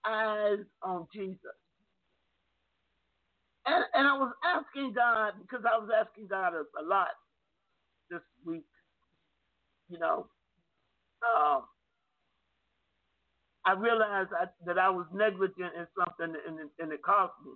[0.06, 1.40] eyes on Jesus.
[3.68, 7.10] And, and I was asking God, because I was asking God a, a lot
[8.12, 8.66] this week,
[9.90, 10.28] you know,
[11.24, 11.64] um,
[13.66, 17.54] I realized I, that I was negligent in something and, and it cost me.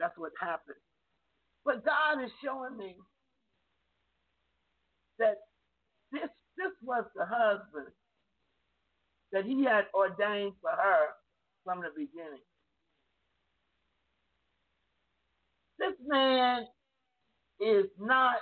[0.00, 0.76] That's what happened.
[1.64, 2.96] But God is showing me
[5.18, 5.38] that
[6.12, 7.88] this this was the husband
[9.32, 11.08] that he had ordained for her
[11.64, 12.42] from the beginning.
[15.78, 16.64] This man
[17.60, 18.36] is not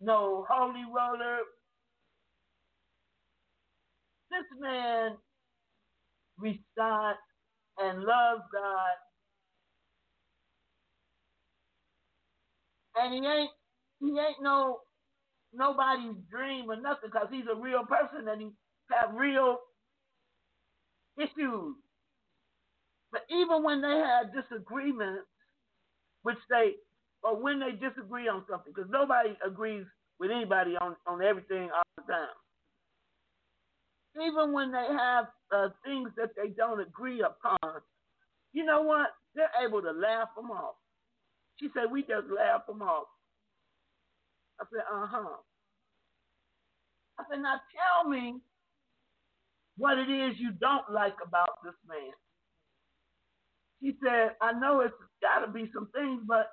[0.00, 1.38] no holy roller.
[4.30, 5.16] This man
[6.38, 7.20] respects
[7.78, 8.96] and loves God.
[12.96, 13.50] And he ain't
[14.00, 14.80] he ain't no
[15.54, 18.48] nobody's dream or nothing because he's a real person and he
[18.90, 19.58] have real
[21.18, 21.76] issues.
[23.12, 25.26] But even when they had disagreements,
[26.22, 26.74] which they
[27.22, 29.84] or when they disagree on something, because nobody agrees
[30.18, 32.28] with anybody on, on everything all the time.
[34.26, 37.80] Even when they have uh, things that they don't agree upon,
[38.52, 39.08] you know what?
[39.34, 40.74] They're able to laugh them off.
[41.58, 43.06] She said, We just laugh them off.
[44.60, 45.36] I said, Uh huh.
[47.18, 48.40] I said, Now tell me
[49.76, 52.12] what it is you don't like about this man.
[53.82, 56.48] She said, I know it's got to be some things, but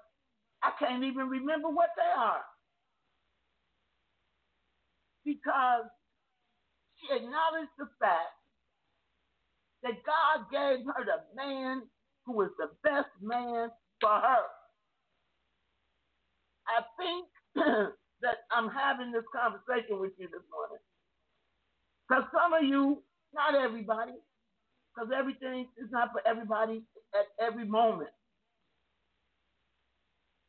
[0.63, 2.43] I can't even remember what they are.
[5.25, 5.85] Because
[6.99, 8.35] she acknowledged the fact
[9.83, 11.83] that God gave her the man
[12.25, 13.69] who was the best man
[14.01, 14.45] for her.
[16.67, 17.27] I think
[18.23, 20.81] that I'm having this conversation with you this morning.
[22.07, 23.03] Because some of you,
[23.33, 24.13] not everybody,
[24.93, 26.83] because everything is not for everybody
[27.15, 28.11] at every moment.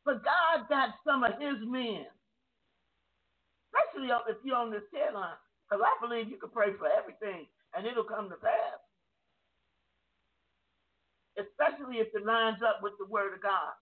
[0.04, 2.06] But God got some of his men,
[3.70, 5.38] especially if you're on this Tedline,
[5.68, 7.46] because I believe you can pray for everything
[7.76, 8.80] and it'll come to pass.
[11.38, 13.74] Especially if it lines up with the word of God.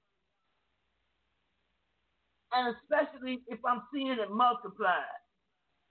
[2.55, 5.21] And especially if I'm seeing it multiplied.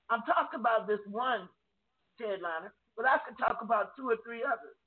[0.09, 1.49] I'm talking about this one
[2.19, 4.77] TED Liner, but I could talk about two or three others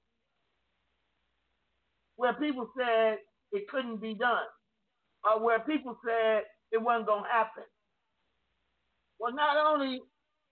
[2.17, 3.19] where people said
[3.53, 4.47] it couldn't be done
[5.25, 6.43] or where people said
[6.73, 7.65] it wasn't going to happen.
[9.21, 10.01] Well, not only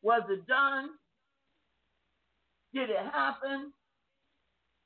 [0.03, 0.91] Was it done?
[2.75, 3.73] Did it happen?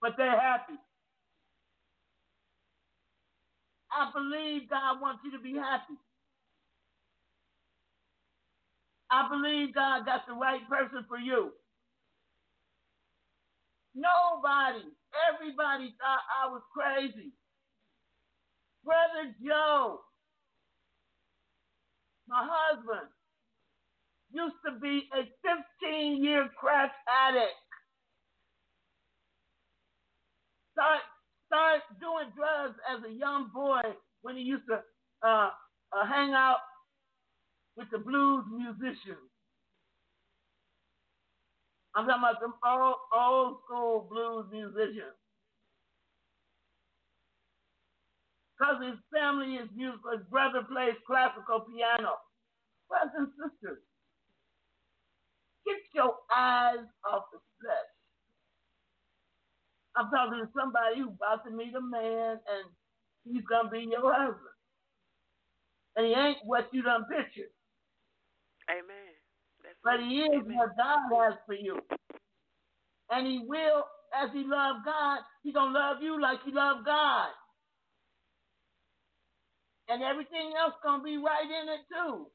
[0.03, 0.75] But they're happy.
[3.93, 5.95] I believe God wants you to be happy.
[9.11, 11.53] I believe God got the right person for you.
[13.95, 14.85] Nobody,
[15.31, 17.33] everybody thought I was crazy.
[18.85, 20.01] Brother Joe,
[22.29, 23.09] my husband,
[24.33, 25.23] used to be a
[25.83, 27.57] 15 year crack addict.
[30.73, 31.01] Start,
[31.49, 33.83] start doing drugs as a young boy
[34.23, 34.83] when he used to
[35.27, 35.51] uh,
[35.93, 36.59] uh, hang out
[37.81, 39.25] with the blues musicians.
[41.97, 45.17] I'm talking about some old, old school blues musicians.
[48.53, 50.13] Because his family is musical.
[50.13, 52.21] His brother plays classical piano.
[52.93, 53.81] Brothers and sisters,
[55.65, 57.91] get your eyes off the flesh.
[59.97, 62.65] I'm talking to somebody who's about to meet a man and
[63.25, 64.59] he's going to be your husband.
[65.97, 67.51] And he ain't what you done pictured.
[68.71, 69.15] Amen.
[69.65, 70.57] That's But he is Amen.
[70.59, 71.81] what God has for you.
[73.11, 77.31] And he will, as he loved God, he gonna love you like he loved God.
[79.89, 82.29] And everything else gonna be right in it too.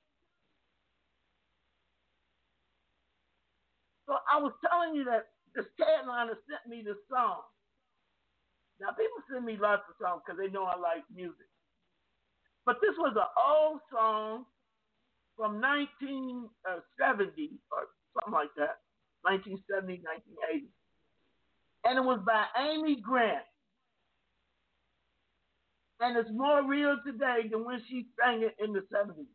[4.07, 7.41] So I was telling you that this Ted Liner sent me this song.
[8.81, 11.47] Now people send me lots of songs because they know I like music.
[12.65, 14.45] But this was an old song
[15.37, 16.79] from 1970 uh,
[17.71, 17.83] or
[18.15, 18.79] something like that,
[19.23, 20.71] 1970, 1980.
[21.85, 23.45] And it was by Amy Grant.
[25.99, 29.27] And it's more real today than when she sang it in the 70s.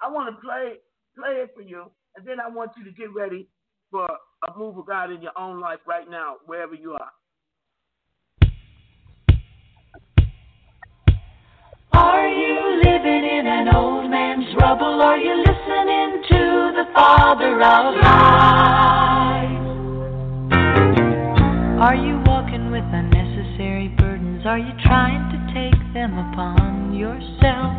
[0.00, 0.78] I want to play
[1.16, 3.48] play it for you, and then I want you to get ready
[3.90, 6.92] for a move of God in your own life right now, wherever you.
[6.92, 7.10] Are
[13.74, 15.02] old man's rubble?
[15.02, 19.60] Are you listening to the Father of life?
[21.80, 24.44] Are you walking with unnecessary burdens?
[24.46, 27.72] Are you trying to take them upon yourself?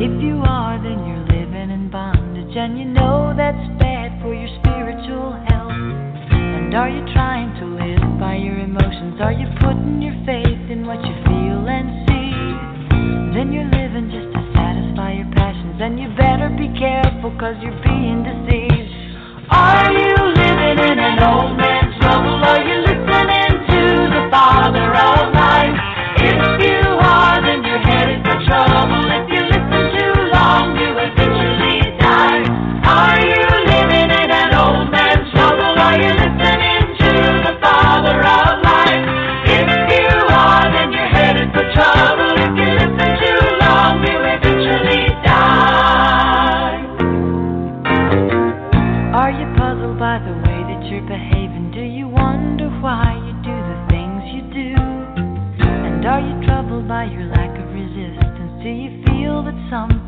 [0.00, 4.48] If you are, then you're living in bondage, and you know that's bad for your
[4.60, 5.76] spiritual health.
[6.32, 9.20] And are you trying to live by your emotions?
[9.20, 12.32] Are you putting your faith in what you feel and see?
[13.36, 14.31] Then you're living just
[16.56, 18.90] be careful, cause you're being deceived.
[19.50, 21.56] Are you living in an old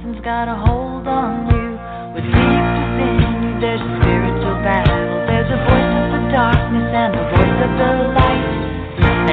[0.04, 1.80] something's got a hold on you?
[2.12, 5.00] Well, deep within you, there's a spiritual battle.
[5.24, 8.52] There's a voice of the darkness and a voice of the light.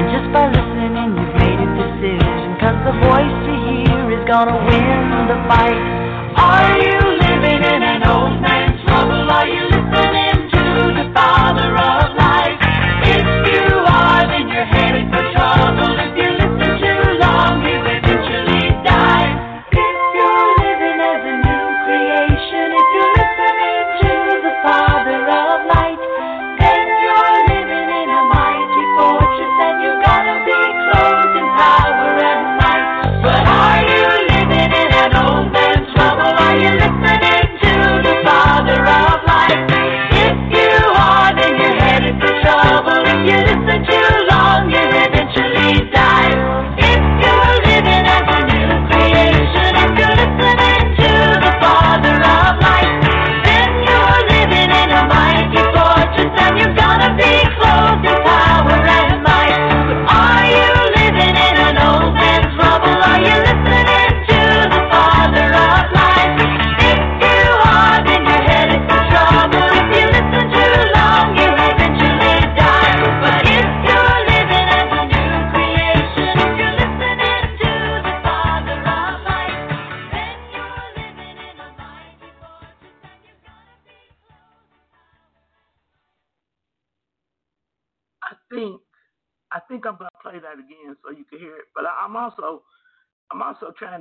[0.00, 2.56] And just by listening, you've made a decision.
[2.56, 5.82] Cause the voice you hear is gonna win the fight.
[6.40, 7.01] Are you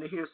[0.01, 0.27] to hear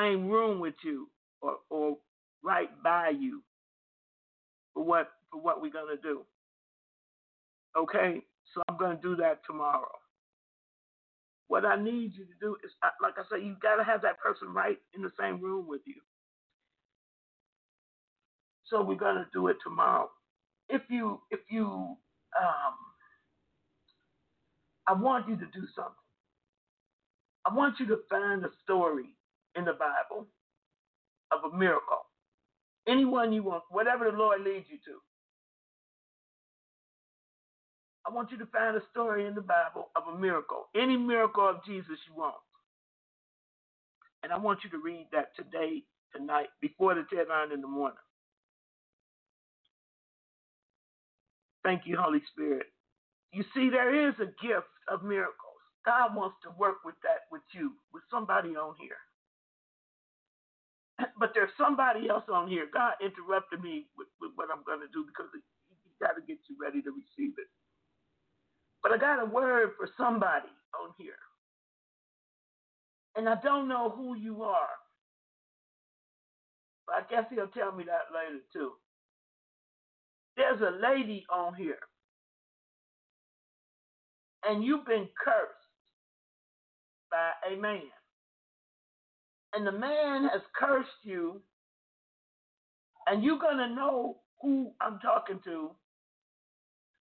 [0.00, 1.08] same room with you
[1.42, 1.98] or, or
[2.44, 3.42] right by you
[4.74, 6.22] for what for what we're gonna do.
[7.76, 8.22] Okay,
[8.54, 9.90] so I'm gonna do that tomorrow.
[11.48, 12.72] What I need you to do is,
[13.02, 15.96] like I said, you gotta have that person right in the same room with you.
[18.66, 20.10] So we're gonna do it tomorrow.
[20.68, 22.76] If you if you um,
[24.88, 25.94] I want you to do something.
[27.46, 29.06] I want you to find a story
[29.56, 30.26] in the Bible
[31.32, 32.06] of a miracle.
[32.88, 34.98] Anyone you want, whatever the Lord leads you to.
[38.06, 41.48] I want you to find a story in the Bible of a miracle, any miracle
[41.48, 42.36] of Jesus you want.
[44.22, 45.82] And I want you to read that today,
[46.14, 47.98] tonight, before the Tedline in the morning.
[51.64, 52.66] Thank you, Holy Spirit.
[53.32, 55.36] You see, there is a gift of miracles.
[55.86, 58.98] God wants to work with that with you, with somebody on here.
[61.20, 62.68] but there's somebody else on here.
[62.72, 65.40] God interrupted me with, with what I'm going to do because He
[66.00, 67.48] got to get you ready to receive it.
[68.82, 71.18] But I got a word for somebody on here.
[73.16, 74.76] And I don't know who you are.
[76.86, 78.72] But I guess he'll tell me that later, too.
[80.36, 81.78] There's a lady on here.
[84.44, 85.52] And you've been cursed
[87.10, 87.82] by a man
[89.54, 91.40] and the man has cursed you,
[93.06, 95.70] and you're going to know who I'm talking to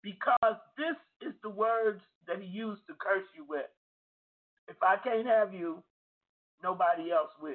[0.03, 0.97] because this
[1.29, 3.67] is the words that he used to curse you with.
[4.69, 5.83] If I can't have you,
[6.63, 7.55] nobody else will.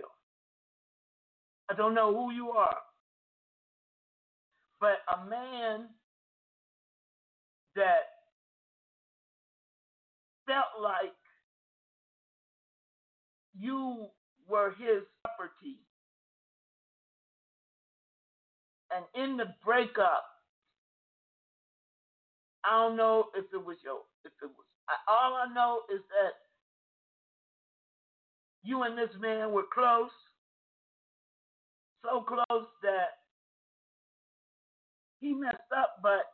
[1.70, 2.78] I don't know who you are,
[4.82, 5.88] but a man
[7.76, 8.10] that
[10.46, 11.14] felt like
[13.58, 14.08] you
[14.50, 15.80] were his property.
[18.92, 20.24] And in the breakup,
[22.64, 26.02] I don't know if it was your, if it was, I, all I know is
[26.10, 26.34] that
[28.64, 30.12] you and this man were close,
[32.06, 33.20] so close that
[35.20, 36.26] he messed up, but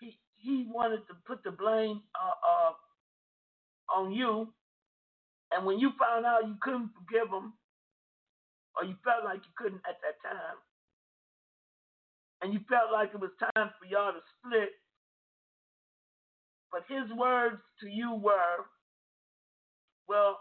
[0.00, 4.48] he he wanted to put the blame uh, uh, on you.
[5.54, 7.52] And when you found out you couldn't forgive him,
[8.76, 10.58] or you felt like you couldn't at that time,
[12.42, 14.70] and you felt like it was time for y'all to split,
[16.72, 18.66] but his words to you were,
[20.08, 20.40] well,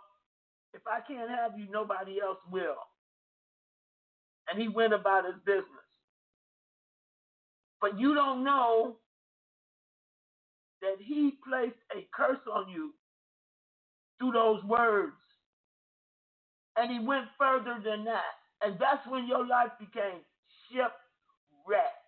[0.74, 2.82] if I can't have you, nobody else will.
[4.50, 5.68] And he went about his business.
[7.80, 8.98] But you don't know
[10.82, 12.94] that he placed a curse on you
[14.20, 15.14] through those words.
[16.78, 18.34] And he went further than that.
[18.62, 20.22] And that's when your life became
[20.70, 22.02] shipwreck.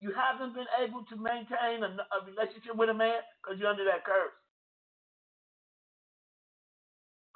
[0.00, 3.84] You haven't been able to maintain a, a relationship with a man because you're under
[3.84, 4.36] that curse.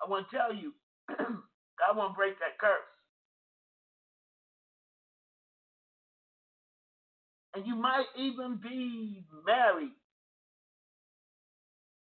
[0.04, 0.74] I want to tell you,
[1.08, 2.84] God won't break that curse.
[7.54, 9.92] And you might even be married.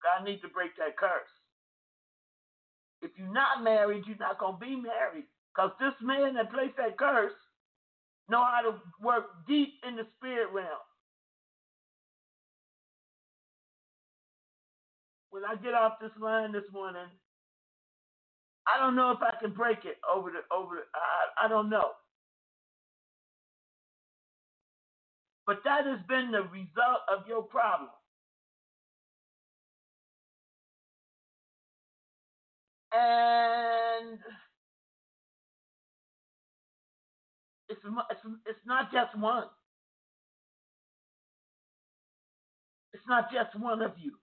[0.06, 1.34] God need to break that curse.
[3.02, 5.26] If you're not married, you're not going to be married.
[5.54, 7.34] Because this man that placed that curse
[8.30, 10.86] know how to work deep in the spirit realm.
[15.32, 17.10] When I get off this line this morning,
[18.68, 21.70] I don't know if I can break it over the over the I, I don't
[21.70, 21.92] know.
[25.48, 27.90] But that has been the result of your problem.
[32.96, 34.20] And
[37.70, 37.82] it's,
[38.12, 39.46] it's, it's not just one.
[42.94, 44.14] It's not just one of you.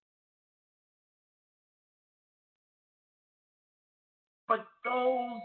[4.49, 5.41] But those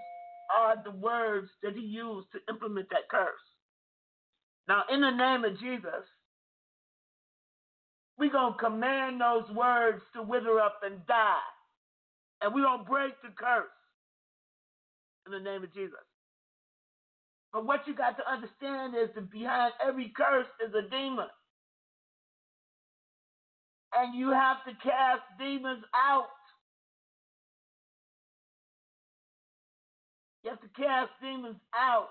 [0.58, 3.40] are the words that he used to implement that curse.
[4.68, 6.06] Now, in the name of Jesus,
[8.18, 11.40] we're going to command those words to wither up and die.
[12.42, 13.68] And going to break the curse
[15.26, 15.98] in the name of Jesus.
[17.54, 21.28] But what you got to understand is that behind every curse is a demon.
[23.96, 26.28] And you have to cast demons out.
[30.44, 32.10] You have to cast demons out.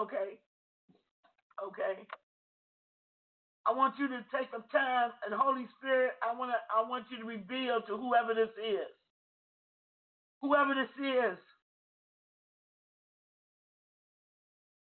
[0.00, 0.38] Okay.
[1.66, 2.06] Okay.
[3.66, 7.06] I want you to take some time and Holy Spirit, I want to I want
[7.10, 8.90] you to reveal to whoever this is.
[10.42, 11.38] Whoever this is.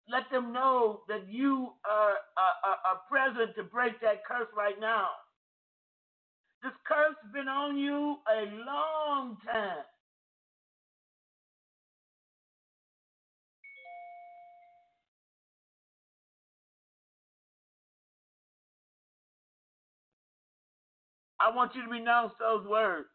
[0.09, 5.07] Let them know that you are, are, are present to break that curse right now.
[6.63, 8.88] This curse has been on you a long
[21.39, 23.07] I want you to renounce those words.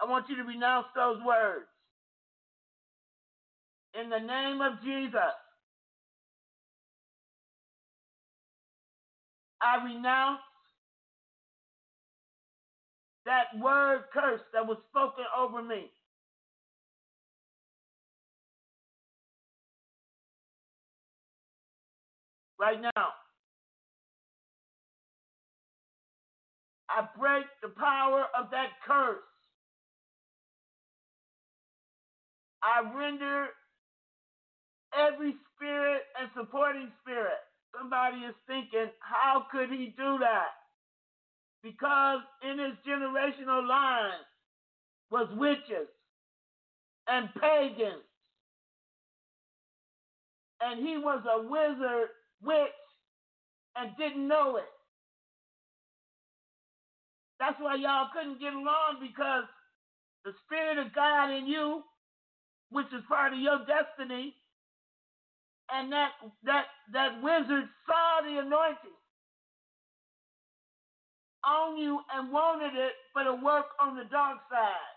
[0.00, 1.66] I want you to renounce those words.
[4.00, 5.34] In the name of Jesus,
[9.62, 10.40] I renounce
[13.24, 15.90] that word curse that was spoken over me.
[22.58, 23.08] Right now.
[26.88, 29.18] I break the power of that curse.
[32.62, 33.48] I render
[34.96, 37.38] every spirit and supporting spirit.
[37.76, 40.56] Somebody is thinking, how could he do that?
[41.62, 44.22] Because in his generational line
[45.10, 45.88] was witches
[47.08, 48.02] and pagans.
[50.60, 52.08] And he was a wizard
[52.42, 52.70] witch
[53.76, 54.64] and didn't know it.
[57.40, 59.44] That's why y'all couldn't get along because
[60.24, 61.82] the Spirit of God in you,
[62.70, 64.34] which is part of your destiny,
[65.72, 66.12] And that
[66.44, 68.98] that that wizard saw the anointing
[71.44, 74.96] on you and wanted it, but to work on the dark side.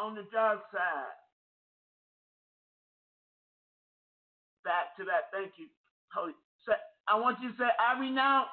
[0.00, 1.16] On the dark side.
[4.64, 5.30] Back to that.
[5.32, 5.68] Thank you,
[6.14, 6.32] Holy.
[7.08, 8.48] I want you to say, I renounce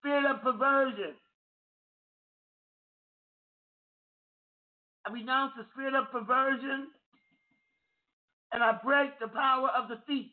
[0.00, 1.14] spirit of perversion.
[5.06, 6.88] I renounce the spirit of perversion
[8.52, 10.30] and I break the power of the thief.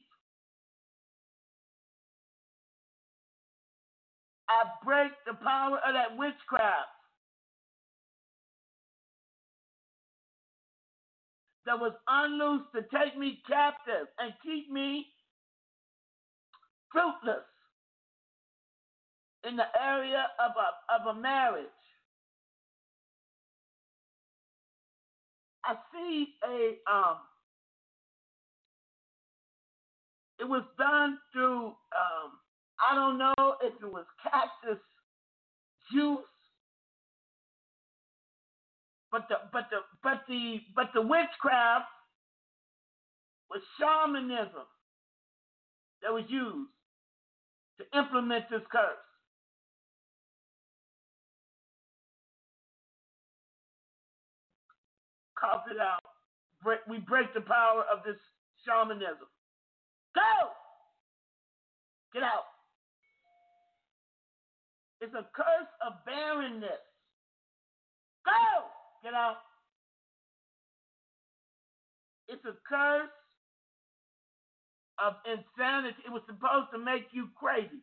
[4.49, 6.89] I break the power of that witchcraft
[11.66, 15.08] that was unloosed to take me captive and keep me
[16.91, 17.45] fruitless
[19.47, 21.65] in the area of a, of a marriage.
[25.65, 27.17] I see a um
[30.39, 32.31] it was done through um
[32.79, 34.79] I don't know if it was cactus
[35.93, 36.19] juice
[39.11, 41.85] but the but the but the but the witchcraft
[43.49, 44.67] was shamanism
[46.03, 46.71] that was used
[47.82, 49.01] to implement this curse.
[55.38, 56.03] Cough it out.
[56.88, 58.17] We break the power of this
[58.65, 59.25] shamanism.
[60.13, 60.53] Go!
[62.13, 62.45] Get out.
[64.99, 66.86] It's a curse of barrenness.
[68.23, 68.69] Go!
[69.03, 69.38] Get out.
[72.27, 73.09] It's a curse
[75.02, 75.97] of insanity.
[76.06, 77.82] It was supposed to make you crazy.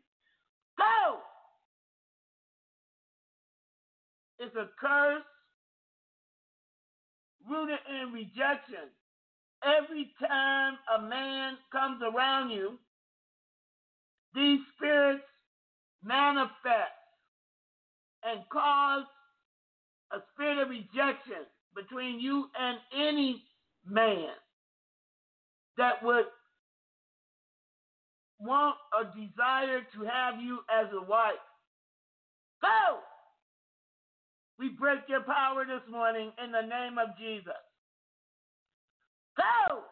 [0.78, 1.18] Go!
[4.38, 5.22] It's a curse
[7.48, 8.90] rooted in rejection.
[9.64, 12.78] Every time a man comes around you,
[14.34, 15.24] these spirits
[16.04, 16.94] manifest
[18.24, 19.04] and cause
[20.12, 21.44] a spirit of rejection
[21.74, 23.42] between you and any
[23.86, 24.30] man
[25.76, 26.24] that would
[28.40, 31.34] want a desire to have you as a wife.
[32.62, 32.98] Go!
[34.58, 37.52] We break your power this morning in the name of Jesus.
[39.36, 39.82] Go!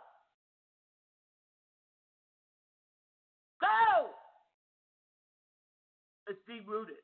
[3.61, 4.11] Go!
[6.29, 6.97] It's deep rooted.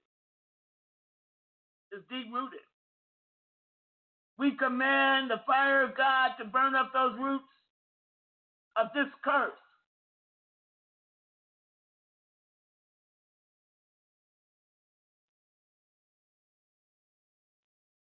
[1.93, 2.61] It's deep rooted.
[4.39, 7.45] We command the fire of God to burn up those roots
[8.77, 9.62] of this curse.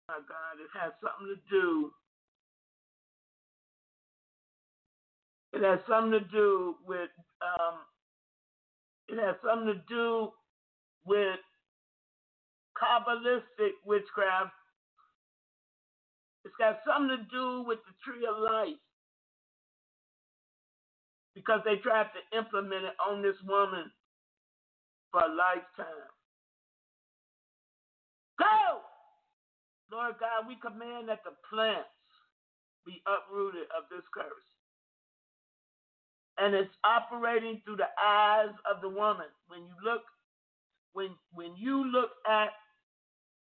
[0.08, 1.92] My God, it has something to do.
[5.54, 7.10] It has something to do with
[7.42, 7.80] um,
[9.08, 10.30] it has something to do
[11.06, 11.40] with
[12.78, 14.52] Kabbalistic witchcraft.
[16.44, 18.78] It's got something to do with the tree of life.
[21.34, 23.92] Because they tried to implement it on this woman
[25.12, 26.10] for a lifetime.
[28.40, 28.95] Go!
[29.96, 31.88] Lord God, we command that the plants
[32.86, 34.48] be uprooted of this curse.
[36.38, 39.32] And it's operating through the eyes of the woman.
[39.48, 40.04] When you look,
[40.92, 42.50] when when you look at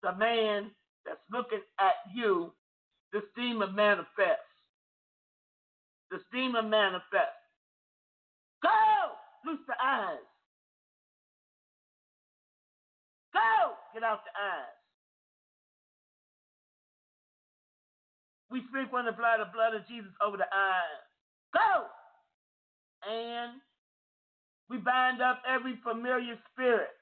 [0.03, 0.71] the man
[1.05, 2.51] that's looking at you,
[3.13, 4.51] this demon manifests.
[6.11, 7.39] This demon manifests.
[8.61, 8.69] Go!
[9.45, 10.27] Loose the eyes.
[13.33, 13.73] Go!
[13.93, 14.82] Get out the eyes.
[18.53, 21.01] We sprinkle and apply the blood of Jesus over the eyes.
[21.57, 21.89] Go!
[23.09, 23.57] And
[24.69, 26.93] we bind up every familiar spirit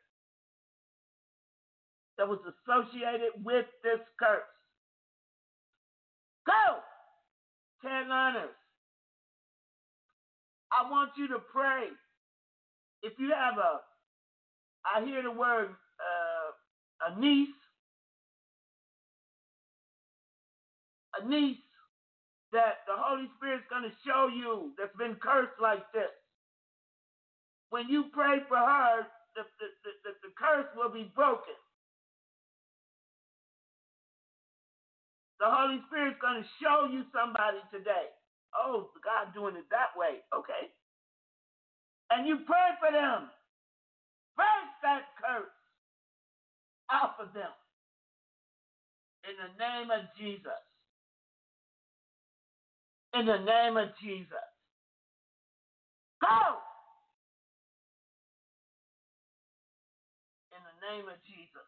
[2.17, 4.47] that was associated with this curse.
[6.47, 6.79] Go!
[7.83, 8.55] TED Liners.
[10.71, 11.87] I want you to pray.
[13.03, 13.81] If you have a,
[14.85, 15.69] I hear the word
[15.99, 17.49] uh, a niece,
[21.19, 21.59] a niece
[22.53, 26.11] that the Holy Spirit's going to show you that's been cursed like this.
[27.69, 29.67] When you pray for her, the, the,
[30.05, 31.55] the, the curse will be broken.
[35.39, 38.11] The Holy Spirit's going to show you somebody today.
[38.55, 40.21] Oh, God doing it that way.
[40.35, 40.71] Okay.
[42.11, 43.29] And you pray for them.
[44.35, 45.51] Break that curse
[46.91, 47.51] off of them.
[49.29, 50.61] In the name of Jesus.
[53.13, 54.47] In the name of Jesus.
[56.23, 56.61] Go!
[60.55, 61.67] In the name of Jesus.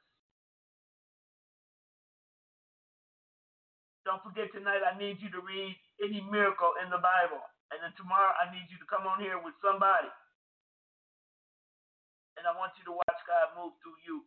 [4.05, 7.39] Don't forget tonight, I need you to read any miracle in the Bible.
[7.71, 10.11] And then tomorrow, I need you to come on here with somebody.
[12.35, 14.23] And I want you to watch God move through you.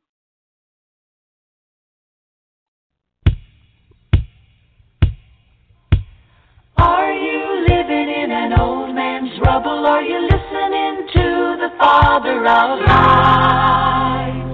[6.78, 9.86] Are you living in an old man's rubble?
[9.86, 14.46] Are you listening to the Father of life?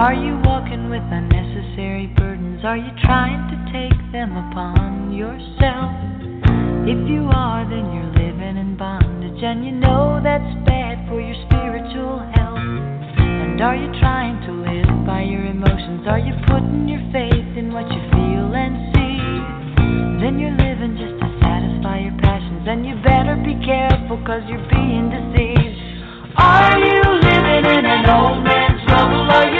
[0.00, 2.64] Are you walking with unnecessary burdens?
[2.64, 5.94] Are you trying to take them upon yourself?
[6.88, 11.36] If you are, then you're living in bondage, and you know that's bad for your
[11.46, 12.58] spiritual health.
[12.58, 16.06] And are you trying to live by your emotions?
[16.08, 18.19] Are you putting your faith in what you feel?
[20.20, 24.68] Then you're living just to satisfy your passions, and you better be careful because you're
[24.68, 25.80] being deceived.
[26.36, 29.24] Are you living in an old man's rubble?
[29.32, 29.59] Are you